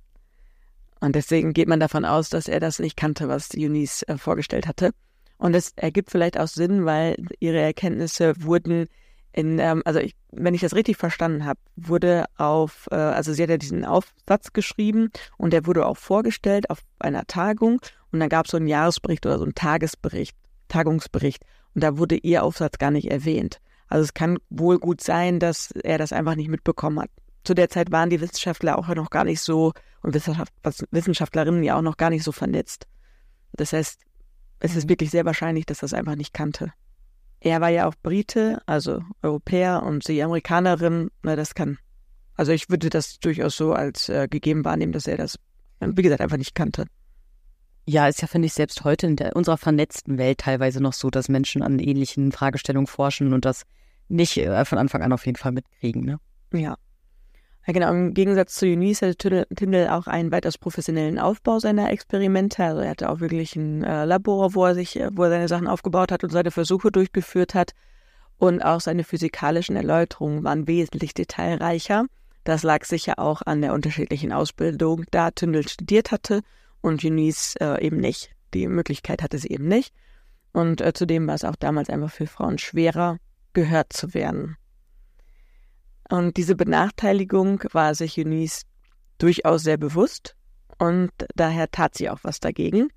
Und 1.03 1.15
deswegen 1.15 1.51
geht 1.51 1.67
man 1.67 1.81
davon 1.81 2.05
aus, 2.05 2.29
dass 2.29 2.47
er 2.47 2.61
das 2.61 2.79
nicht 2.79 2.95
kannte, 2.95 3.27
was 3.27 3.49
Eunice 3.53 4.03
äh, 4.03 4.17
vorgestellt 4.17 4.67
hatte. 4.67 4.91
Und 5.37 5.53
es 5.53 5.73
ergibt 5.75 6.09
vielleicht 6.09 6.39
auch 6.39 6.47
Sinn, 6.47 6.85
weil 6.85 7.17
ihre 7.41 7.59
Erkenntnisse 7.59 8.33
wurden 8.41 8.85
in, 9.33 9.59
ähm, 9.59 9.81
also 9.83 9.99
ich, 9.99 10.15
wenn 10.31 10.53
ich 10.53 10.61
das 10.61 10.73
richtig 10.73 10.95
verstanden 10.95 11.43
habe, 11.43 11.59
wurde 11.75 12.23
auf, 12.37 12.87
äh, 12.89 12.95
also 12.95 13.33
sie 13.33 13.43
hat 13.43 13.49
ja 13.49 13.57
diesen 13.57 13.83
Aufsatz 13.83 14.53
geschrieben 14.53 15.09
und 15.37 15.51
der 15.51 15.65
wurde 15.65 15.85
auch 15.87 15.97
vorgestellt 15.97 16.69
auf 16.69 16.79
einer 16.99 17.27
Tagung 17.27 17.81
und 18.13 18.21
dann 18.21 18.29
gab 18.29 18.45
es 18.45 18.51
so 18.51 18.57
einen 18.57 18.67
Jahresbericht 18.67 19.25
oder 19.25 19.39
so 19.39 19.43
einen 19.43 19.55
Tagesbericht, 19.55 20.37
Tagungsbericht 20.69 21.43
und 21.75 21.83
da 21.83 21.97
wurde 21.97 22.15
ihr 22.15 22.45
Aufsatz 22.45 22.77
gar 22.77 22.91
nicht 22.91 23.11
erwähnt. 23.11 23.59
Also 23.89 24.05
es 24.05 24.13
kann 24.13 24.37
wohl 24.49 24.79
gut 24.79 25.01
sein, 25.01 25.41
dass 25.41 25.71
er 25.71 25.97
das 25.97 26.13
einfach 26.13 26.35
nicht 26.35 26.47
mitbekommen 26.47 27.01
hat. 27.01 27.09
Zu 27.43 27.55
der 27.55 27.67
Zeit 27.67 27.91
waren 27.91 28.09
die 28.09 28.21
Wissenschaftler 28.21 28.77
auch 28.77 28.87
noch 28.87 29.09
gar 29.09 29.25
nicht 29.25 29.41
so 29.41 29.73
und 30.03 30.13
Wissenschaftlerinnen 30.13 31.63
ja 31.63 31.77
auch 31.77 31.81
noch 31.81 31.97
gar 31.97 32.09
nicht 32.09 32.23
so 32.23 32.31
vernetzt. 32.31 32.87
Das 33.53 33.73
heißt, 33.73 34.01
es 34.59 34.75
ist 34.75 34.89
wirklich 34.89 35.09
sehr 35.09 35.25
wahrscheinlich, 35.25 35.65
dass 35.65 35.79
er 35.79 35.87
das 35.87 35.93
einfach 35.93 36.15
nicht 36.15 36.33
kannte. 36.33 36.71
Er 37.39 37.59
war 37.61 37.69
ja 37.69 37.87
auch 37.87 37.95
Brite, 38.01 38.61
also 38.65 39.01
Europäer 39.21 39.83
und 39.83 40.03
sie 40.03 40.23
Amerikanerin. 40.23 41.09
Na, 41.23 41.35
das 41.35 41.55
kann. 41.55 41.77
Also 42.35 42.51
ich 42.51 42.69
würde 42.69 42.89
das 42.89 43.19
durchaus 43.19 43.57
so 43.57 43.73
als 43.73 44.09
äh, 44.09 44.27
gegeben 44.29 44.63
wahrnehmen, 44.65 44.93
dass 44.93 45.07
er 45.07 45.17
das, 45.17 45.37
wie 45.79 46.01
gesagt, 46.01 46.21
einfach 46.21 46.37
nicht 46.37 46.55
kannte. 46.55 46.85
Ja, 47.85 48.07
ist 48.07 48.21
ja, 48.21 48.27
finde 48.27 48.45
ich, 48.45 48.53
selbst 48.53 48.85
heute 48.85 49.07
in 49.07 49.17
der, 49.17 49.35
unserer 49.35 49.57
vernetzten 49.57 50.17
Welt 50.17 50.39
teilweise 50.39 50.81
noch 50.81 50.93
so, 50.93 51.09
dass 51.09 51.27
Menschen 51.27 51.61
an 51.61 51.79
ähnlichen 51.79 52.31
Fragestellungen 52.31 52.87
forschen 52.87 53.33
und 53.33 53.43
das 53.43 53.63
nicht 54.07 54.37
äh, 54.37 54.63
von 54.63 54.77
Anfang 54.77 55.01
an 55.01 55.11
auf 55.11 55.25
jeden 55.25 55.37
Fall 55.37 55.51
mitkriegen. 55.51 56.05
Ne? 56.05 56.19
Ja. 56.53 56.77
Ja, 57.65 57.71
genau. 57.71 57.91
Im 57.91 58.13
Gegensatz 58.13 58.55
zu 58.55 58.65
Eunice 58.65 59.03
hatte 59.03 59.47
Tyndall 59.55 59.87
auch 59.89 60.07
einen 60.07 60.31
weitaus 60.31 60.57
professionellen 60.57 61.17
Aufbau 61.17 61.59
seiner 61.59 61.91
Experimente. 61.91 62.63
Also 62.63 62.81
er 62.81 62.89
hatte 62.89 63.09
auch 63.09 63.21
wirklich 63.21 63.55
ein 63.55 63.83
äh, 63.83 64.03
Labor, 64.03 64.53
wo 64.53 64.65
er 64.65 64.75
sich, 64.75 64.99
äh, 64.99 65.09
wo 65.13 65.23
er 65.23 65.29
seine 65.29 65.47
Sachen 65.47 65.67
aufgebaut 65.67 66.11
hat 66.11 66.23
und 66.25 66.31
seine 66.31 66.51
Versuche 66.51 66.91
durchgeführt 66.91 67.53
hat. 67.53 67.71
Und 68.37 68.61
auch 68.61 68.81
seine 68.81 69.05
physikalischen 69.05 69.77
Erläuterungen 69.77 70.43
waren 70.43 70.67
wesentlich 70.67 71.13
detailreicher. 71.13 72.07
Das 72.43 72.63
lag 72.63 72.83
sicher 72.83 73.19
auch 73.19 73.41
an 73.43 73.61
der 73.61 73.73
unterschiedlichen 73.73 74.33
Ausbildung, 74.33 75.05
da 75.11 75.31
Tyndall 75.31 75.65
studiert 75.65 76.11
hatte 76.11 76.41
und 76.81 77.05
Eunice 77.05 77.55
äh, 77.61 77.81
eben 77.81 77.97
nicht. 77.97 78.31
Die 78.53 78.67
Möglichkeit 78.67 79.23
hatte 79.23 79.37
sie 79.37 79.47
eben 79.47 79.69
nicht. 79.69 79.93
Und 80.51 80.81
äh, 80.81 80.91
zudem 80.91 81.27
war 81.27 81.35
es 81.35 81.45
auch 81.45 81.55
damals 81.55 81.89
einfach 81.89 82.11
für 82.11 82.27
Frauen 82.27 82.57
schwerer, 82.57 83.17
gehört 83.53 83.93
zu 83.93 84.13
werden. 84.13 84.57
Und 86.13 86.37
diese 86.37 86.55
Benachteiligung 86.55 87.63
war 87.71 87.95
sich 87.95 88.19
Eunice 88.19 88.67
durchaus 89.17 89.63
sehr 89.63 89.77
bewusst 89.77 90.35
und 90.77 91.09
daher 91.33 91.71
tat 91.71 91.95
sie 91.95 92.07
auch 92.07 92.19
was 92.21 92.39
dagegen. 92.39 92.89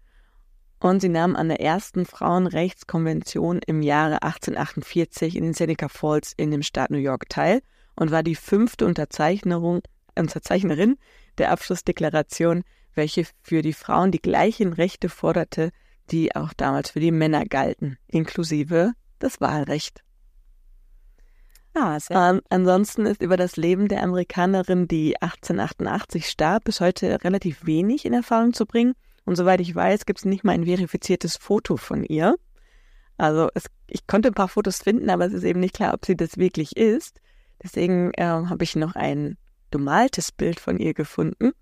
Und 0.81 1.01
sie 1.01 1.09
nahm 1.09 1.35
an 1.35 1.49
der 1.49 1.63
ersten 1.63 2.05
Frauenrechtskonvention 2.05 3.61
im 3.67 3.81
Jahre 3.81 4.23
1848 4.23 5.35
in 5.35 5.45
den 5.45 5.55
Seneca 5.55 5.89
Falls 5.89 6.35
in 6.37 6.51
dem 6.51 6.61
Staat 6.63 6.91
New 6.91 6.99
York 6.99 7.31
teil 7.31 7.63
und 7.95 8.11
war 8.11 8.23
die 8.23 8.35
fünfte 8.35 8.85
Unterzeichnerin 8.85 9.81
der 11.39 11.53
Abschlussdeklaration, 11.53 12.65
welche 12.93 13.27
für 13.41 13.63
die 13.63 13.73
Frauen 13.73 14.11
die 14.11 14.21
gleichen 14.21 14.75
Rechte 14.75 15.09
forderte, 15.09 15.71
die 16.11 16.37
auch 16.37 16.53
damals 16.53 16.91
für 16.91 17.01
die 17.01 17.13
Männer 17.13 17.47
galten, 17.47 17.97
inklusive 18.09 18.93
das 19.21 19.41
Wahlrecht. 19.41 20.03
Ah, 21.79 21.99
ähm, 22.09 22.41
ansonsten 22.49 23.05
ist 23.05 23.21
über 23.21 23.37
das 23.37 23.59
Leben 23.59 23.89
der 23.89 24.03
Amerikanerin, 24.03 24.89
die 24.89 25.21
1888 25.21 26.27
starb, 26.27 26.65
bis 26.65 26.81
heute 26.81 27.23
relativ 27.23 27.67
wenig 27.67 28.07
in 28.07 28.15
Erfahrung 28.15 28.55
zu 28.55 28.65
bringen. 28.65 28.95
Und 29.27 29.37
soweit 29.37 29.61
ich 29.61 29.75
weiß, 29.75 30.07
gibt 30.07 30.21
es 30.21 30.25
nicht 30.25 30.43
mal 30.43 30.53
ein 30.53 30.65
verifiziertes 30.65 31.37
Foto 31.37 31.77
von 31.77 32.03
ihr. 32.03 32.37
Also 33.19 33.51
es, 33.53 33.67
ich 33.89 34.07
konnte 34.07 34.29
ein 34.29 34.35
paar 34.35 34.49
Fotos 34.49 34.79
finden, 34.79 35.11
aber 35.11 35.27
es 35.27 35.35
ist 35.35 35.45
eben 35.45 35.61
nicht 35.61 35.75
klar, 35.75 35.93
ob 35.93 36.07
sie 36.07 36.17
das 36.17 36.39
wirklich 36.39 36.79
ist. 36.79 37.21
Deswegen 37.63 38.11
äh, 38.15 38.25
habe 38.25 38.65
ich 38.65 38.75
noch 38.75 38.95
ein 38.95 39.37
gemaltes 39.71 40.33
Bild 40.33 40.61
von 40.61 40.79
ihr 40.79 40.95
gefunden. 40.95 41.53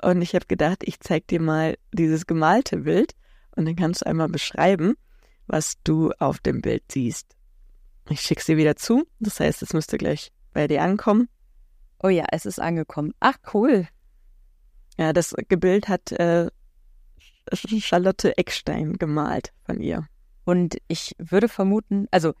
Und 0.00 0.22
ich 0.22 0.36
habe 0.36 0.46
gedacht, 0.46 0.84
ich 0.84 1.00
zeige 1.00 1.26
dir 1.26 1.40
mal 1.40 1.76
dieses 1.90 2.26
gemalte 2.26 2.76
Bild 2.76 3.14
und 3.56 3.64
dann 3.64 3.74
kannst 3.74 4.02
du 4.02 4.06
einmal 4.06 4.28
beschreiben, 4.28 4.94
was 5.48 5.74
du 5.82 6.12
auf 6.20 6.38
dem 6.38 6.62
Bild 6.62 6.84
siehst. 6.92 7.34
Ich 8.08 8.20
schicke 8.20 8.42
sie 8.42 8.56
wieder 8.56 8.76
zu. 8.76 9.06
Das 9.18 9.40
heißt, 9.40 9.62
es 9.62 9.72
müsste 9.72 9.98
gleich 9.98 10.32
bei 10.52 10.68
dir 10.68 10.82
ankommen. 10.82 11.28
Oh 12.02 12.08
ja, 12.08 12.26
es 12.32 12.46
ist 12.46 12.60
angekommen. 12.60 13.14
Ach, 13.20 13.36
cool. 13.54 13.88
Ja, 14.98 15.12
das 15.12 15.34
Bild 15.48 15.88
hat 15.88 16.12
äh, 16.12 16.50
Charlotte 17.52 18.36
Eckstein 18.36 18.94
gemalt 18.94 19.52
von 19.64 19.80
ihr. 19.80 20.06
Und 20.44 20.76
ich 20.88 21.14
würde 21.18 21.48
vermuten, 21.48 22.06
also 22.10 22.34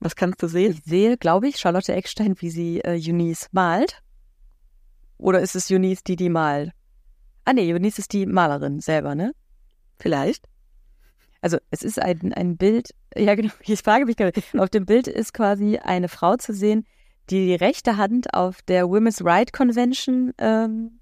was 0.00 0.16
kannst 0.16 0.42
du 0.42 0.48
sehen? 0.48 0.72
Ich 0.72 0.84
sehe, 0.84 1.16
glaube 1.16 1.48
ich, 1.48 1.58
Charlotte 1.58 1.92
Eckstein, 1.92 2.34
wie 2.40 2.50
sie 2.50 2.80
äh, 2.80 2.98
Eunice 2.98 3.48
malt. 3.52 4.02
Oder 5.18 5.40
ist 5.40 5.54
es 5.54 5.70
Eunice, 5.70 6.02
die 6.02 6.16
die 6.16 6.28
malt? 6.28 6.72
Ah 7.44 7.52
nee, 7.52 7.72
Eunice 7.72 8.00
ist 8.00 8.12
die 8.12 8.26
Malerin 8.26 8.80
selber, 8.80 9.14
ne? 9.14 9.32
Vielleicht. 9.98 10.48
Also 11.42 11.58
es 11.70 11.82
ist 11.82 12.00
ein, 12.00 12.32
ein 12.32 12.56
Bild, 12.56 12.94
ja 13.14 13.34
genau, 13.34 13.52
ich 13.60 13.80
frage 13.80 14.06
mich 14.06 14.16
gerade, 14.16 14.40
auf 14.58 14.70
dem 14.70 14.86
Bild 14.86 15.08
ist 15.08 15.34
quasi 15.34 15.76
eine 15.76 16.08
Frau 16.08 16.36
zu 16.36 16.54
sehen, 16.54 16.86
die 17.28 17.46
die 17.46 17.54
rechte 17.54 17.96
Hand 17.96 18.32
auf 18.32 18.62
der 18.62 18.88
Women's 18.88 19.24
Right 19.24 19.52
Convention 19.52 20.32
ähm, 20.38 21.00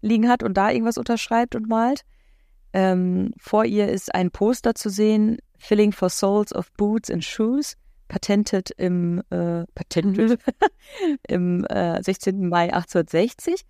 liegen 0.00 0.28
hat 0.28 0.42
und 0.42 0.54
da 0.54 0.70
irgendwas 0.70 0.98
unterschreibt 0.98 1.54
und 1.54 1.68
malt. 1.68 2.02
Ähm, 2.72 3.32
vor 3.38 3.64
ihr 3.64 3.88
ist 3.88 4.14
ein 4.14 4.30
Poster 4.30 4.74
zu 4.74 4.88
sehen, 4.88 5.38
Filling 5.58 5.92
for 5.92 6.08
Souls 6.08 6.54
of 6.54 6.72
Boots 6.72 7.10
and 7.10 7.24
Shoes, 7.24 7.76
patented 8.08 8.70
im, 8.76 9.22
äh, 9.30 9.64
patented 9.74 10.40
im 11.28 11.64
äh, 11.66 12.02
16. 12.02 12.48
Mai 12.48 12.72
1860. 12.72 13.64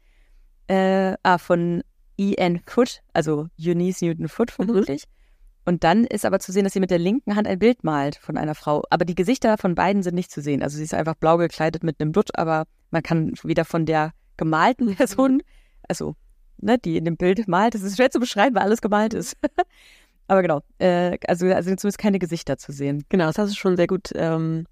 Äh, 0.68 1.16
ah, 1.22 1.38
von 1.38 1.82
E.N. 2.16 2.60
Foot, 2.66 3.02
also 3.12 3.48
Eunice 3.58 4.02
Newton 4.02 4.28
Foot 4.28 4.50
vermutlich. 4.50 5.04
Mhm. 5.06 5.21
Und 5.64 5.84
dann 5.84 6.04
ist 6.04 6.24
aber 6.24 6.40
zu 6.40 6.50
sehen, 6.50 6.64
dass 6.64 6.72
sie 6.72 6.80
mit 6.80 6.90
der 6.90 6.98
linken 6.98 7.36
Hand 7.36 7.46
ein 7.46 7.58
Bild 7.58 7.84
malt 7.84 8.16
von 8.16 8.36
einer 8.36 8.54
Frau. 8.54 8.82
Aber 8.90 9.04
die 9.04 9.14
Gesichter 9.14 9.58
von 9.58 9.74
beiden 9.74 10.02
sind 10.02 10.14
nicht 10.14 10.30
zu 10.30 10.40
sehen. 10.40 10.62
Also 10.62 10.76
sie 10.76 10.82
ist 10.82 10.94
einfach 10.94 11.14
blau 11.14 11.36
gekleidet 11.36 11.84
mit 11.84 12.00
einem 12.00 12.12
Dutt, 12.12 12.36
aber 12.36 12.66
man 12.90 13.02
kann 13.02 13.32
weder 13.44 13.64
von 13.64 13.86
der 13.86 14.12
gemalten 14.36 14.86
mhm. 14.88 14.96
Person, 14.96 15.42
also 15.88 16.16
ne, 16.58 16.78
die 16.78 16.96
in 16.96 17.04
dem 17.04 17.16
Bild 17.16 17.46
malt, 17.46 17.74
das 17.74 17.82
ist 17.82 17.96
schwer 17.96 18.10
zu 18.10 18.18
beschreiben, 18.18 18.56
weil 18.56 18.62
alles 18.62 18.80
gemalt 18.80 19.14
ist. 19.14 19.36
aber 20.26 20.42
genau, 20.42 20.62
äh, 20.78 21.18
also, 21.28 21.46
also 21.46 21.74
zumindest 21.76 21.98
keine 21.98 22.18
Gesichter 22.18 22.58
zu 22.58 22.72
sehen. 22.72 23.04
Genau, 23.08 23.26
das 23.26 23.38
hast 23.38 23.52
du 23.52 23.56
schon 23.56 23.76
sehr 23.76 23.86
gut 23.86 24.10
ähm, 24.14 24.66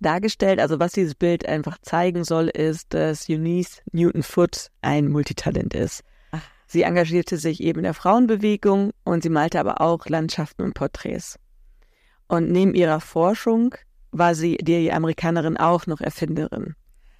dargestellt. 0.00 0.60
Also 0.60 0.78
was 0.78 0.92
dieses 0.92 1.14
Bild 1.14 1.46
einfach 1.46 1.78
zeigen 1.80 2.24
soll, 2.24 2.48
ist, 2.48 2.92
dass 2.92 3.28
Eunice 3.28 3.82
Newton 3.92 4.22
Foot 4.22 4.68
ein 4.82 5.08
Multitalent 5.08 5.74
ist. 5.74 6.02
Sie 6.72 6.84
engagierte 6.84 7.36
sich 7.36 7.62
eben 7.62 7.80
in 7.80 7.82
der 7.82 7.92
Frauenbewegung 7.92 8.92
und 9.04 9.22
sie 9.22 9.28
malte 9.28 9.60
aber 9.60 9.82
auch 9.82 10.06
Landschaften 10.06 10.62
und 10.62 10.72
Porträts. 10.72 11.38
Und 12.28 12.50
neben 12.50 12.74
ihrer 12.74 13.00
Forschung 13.00 13.74
war 14.10 14.34
sie 14.34 14.56
die 14.56 14.90
Amerikanerin 14.90 15.58
auch 15.58 15.86
noch 15.86 16.00
Erfinderin. 16.00 16.74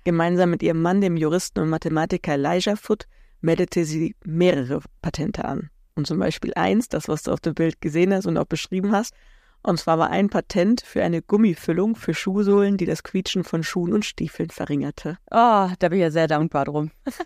Gemeinsam 0.04 0.48
mit 0.48 0.62
ihrem 0.62 0.80
Mann, 0.80 1.02
dem 1.02 1.18
Juristen 1.18 1.60
und 1.60 1.68
Mathematiker 1.68 2.32
Elijah 2.32 2.76
Foote, 2.76 3.06
meldete 3.42 3.84
sie 3.84 4.16
mehrere 4.24 4.80
Patente 5.02 5.44
an. 5.44 5.68
Und 5.96 6.06
zum 6.06 6.18
Beispiel 6.18 6.54
eins, 6.54 6.88
das, 6.88 7.06
was 7.08 7.24
du 7.24 7.30
auf 7.30 7.40
dem 7.40 7.52
Bild 7.52 7.82
gesehen 7.82 8.14
hast 8.14 8.24
und 8.24 8.38
auch 8.38 8.46
beschrieben 8.46 8.90
hast. 8.92 9.12
Und 9.62 9.78
zwar 9.78 9.98
war 9.98 10.08
ein 10.08 10.30
Patent 10.30 10.80
für 10.80 11.04
eine 11.04 11.20
Gummifüllung 11.20 11.94
für 11.94 12.14
Schuhsohlen, 12.14 12.78
die 12.78 12.86
das 12.86 13.02
Quietschen 13.02 13.44
von 13.44 13.62
Schuhen 13.62 13.92
und 13.92 14.06
Stiefeln 14.06 14.48
verringerte. 14.48 15.18
Oh, 15.30 15.68
da 15.78 15.88
bin 15.90 15.98
ich 15.98 16.00
ja 16.00 16.10
sehr 16.10 16.26
dankbar 16.26 16.64
drum. 16.64 16.90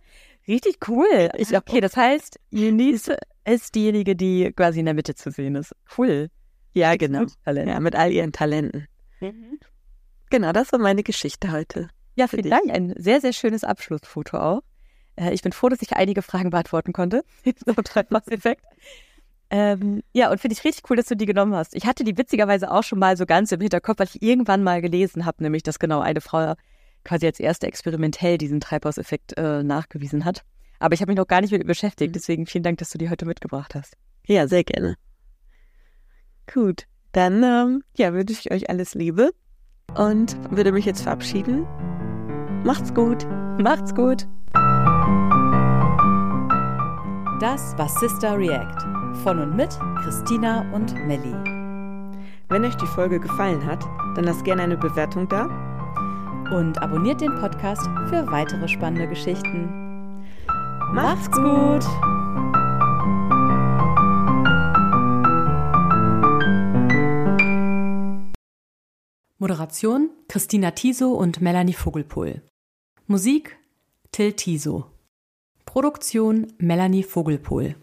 Richtig 0.48 0.78
cool. 0.88 1.30
Ich, 1.37 1.56
okay, 1.56 1.80
das 1.80 1.96
heißt, 1.96 2.38
Eunice 2.54 3.16
ist 3.44 3.74
diejenige, 3.74 4.14
die 4.14 4.52
quasi 4.52 4.80
in 4.80 4.87
der 4.87 4.94
Mitte 4.94 5.14
zu 5.14 5.30
sehen 5.30 5.56
ist. 5.56 5.74
Cool. 5.96 6.28
Ja, 6.72 6.96
genau. 6.96 7.24
Ja, 7.46 7.80
mit 7.80 7.96
all 7.96 8.12
ihren 8.12 8.32
Talenten. 8.32 8.87
Mhm. 9.20 9.59
Genau, 10.30 10.52
das 10.52 10.72
war 10.72 10.78
meine 10.78 11.02
Geschichte 11.02 11.50
heute. 11.50 11.88
Ja, 12.16 12.28
vielen 12.28 12.50
Dank. 12.50 12.70
Ein 12.70 12.94
sehr, 12.96 13.20
sehr 13.20 13.32
schönes 13.32 13.64
Abschlussfoto 13.64 14.38
auch. 14.38 14.62
Äh, 15.16 15.32
ich 15.32 15.42
bin 15.42 15.52
froh, 15.52 15.68
dass 15.68 15.82
ich 15.82 15.94
einige 15.94 16.22
Fragen 16.22 16.50
beantworten 16.50 16.92
konnte. 16.92 17.24
so 17.66 17.72
Treibhauseffekt. 17.72 18.64
Ähm, 19.48 20.02
ja, 20.12 20.30
und 20.30 20.40
finde 20.40 20.54
ich 20.54 20.64
richtig 20.64 20.90
cool, 20.90 20.96
dass 20.96 21.06
du 21.06 21.16
die 21.16 21.26
genommen 21.26 21.54
hast. 21.54 21.74
Ich 21.74 21.87
hatte 21.87 22.04
die 22.04 22.18
witzigerweise 22.18 22.70
auch 22.70 22.82
schon 22.82 22.98
mal 22.98 23.16
so 23.16 23.26
ganz 23.26 23.52
im 23.52 23.61
Hinterkopf, 23.61 23.98
weil 23.98 24.09
ich 24.12 24.22
irgendwann 24.22 24.62
mal 24.62 24.82
gelesen 24.82 25.24
habe, 25.24 25.42
nämlich, 25.42 25.62
dass 25.62 25.78
genau 25.78 26.00
eine 26.00 26.20
Frau 26.20 26.54
quasi 27.06 27.26
als 27.26 27.40
erste 27.40 27.66
experimentell 27.66 28.36
diesen 28.36 28.60
Treibhauseffekt 28.60 29.38
äh, 29.38 29.62
nachgewiesen 29.62 30.24
hat. 30.24 30.42
Aber 30.78 30.94
ich 30.94 31.00
habe 31.00 31.10
mich 31.10 31.16
noch 31.16 31.26
gar 31.26 31.40
nicht 31.40 31.52
mit 31.52 31.66
beschäftigt, 31.66 32.10
mhm. 32.10 32.12
deswegen 32.12 32.46
vielen 32.46 32.64
Dank, 32.64 32.78
dass 32.78 32.90
du 32.90 32.98
die 32.98 33.08
heute 33.08 33.24
mitgebracht 33.24 33.74
hast. 33.74 33.96
Ja, 34.26 34.46
sehr 34.46 34.64
gerne. 34.64 34.96
Gut, 36.52 36.86
dann 37.12 37.42
ähm, 37.42 37.82
ja, 37.96 38.12
wünsche 38.12 38.34
ich 38.34 38.50
euch 38.50 38.68
alles 38.68 38.94
Liebe 38.94 39.30
und 39.96 40.36
würde 40.50 40.72
mich 40.72 40.84
jetzt 40.84 41.02
verabschieden. 41.02 41.64
Macht's 42.64 42.92
gut. 42.92 43.24
Macht's 43.58 43.94
gut. 43.94 44.26
Das 47.40 47.76
war 47.78 47.88
Sister 47.88 48.36
React 48.36 49.22
von 49.22 49.38
und 49.38 49.56
mit 49.56 49.70
Christina 50.02 50.70
und 50.72 50.94
Melli. 51.06 51.32
Wenn 52.48 52.64
euch 52.64 52.76
die 52.76 52.86
Folge 52.86 53.18
gefallen 53.18 53.64
hat, 53.64 53.82
dann 54.14 54.24
lasst 54.24 54.44
gerne 54.44 54.62
eine 54.62 54.76
Bewertung 54.76 55.28
da 55.28 55.75
und 56.52 56.80
abonniert 56.82 57.20
den 57.20 57.35
Podcast 57.37 57.82
für 58.09 58.26
weitere 58.30 58.68
spannende 58.68 59.09
Geschichten. 59.09 60.26
Macht's 60.92 61.30
gut! 61.30 61.85
Moderation 69.38 70.11
Christina 70.28 70.70
Tiso 70.70 71.12
und 71.12 71.40
Melanie 71.40 71.74
Vogelpohl. 71.74 72.42
Musik 73.06 73.56
Till 74.11 74.32
Tiso. 74.32 74.87
Produktion 75.66 76.52
Melanie 76.59 77.02
Vogelpohl. 77.02 77.76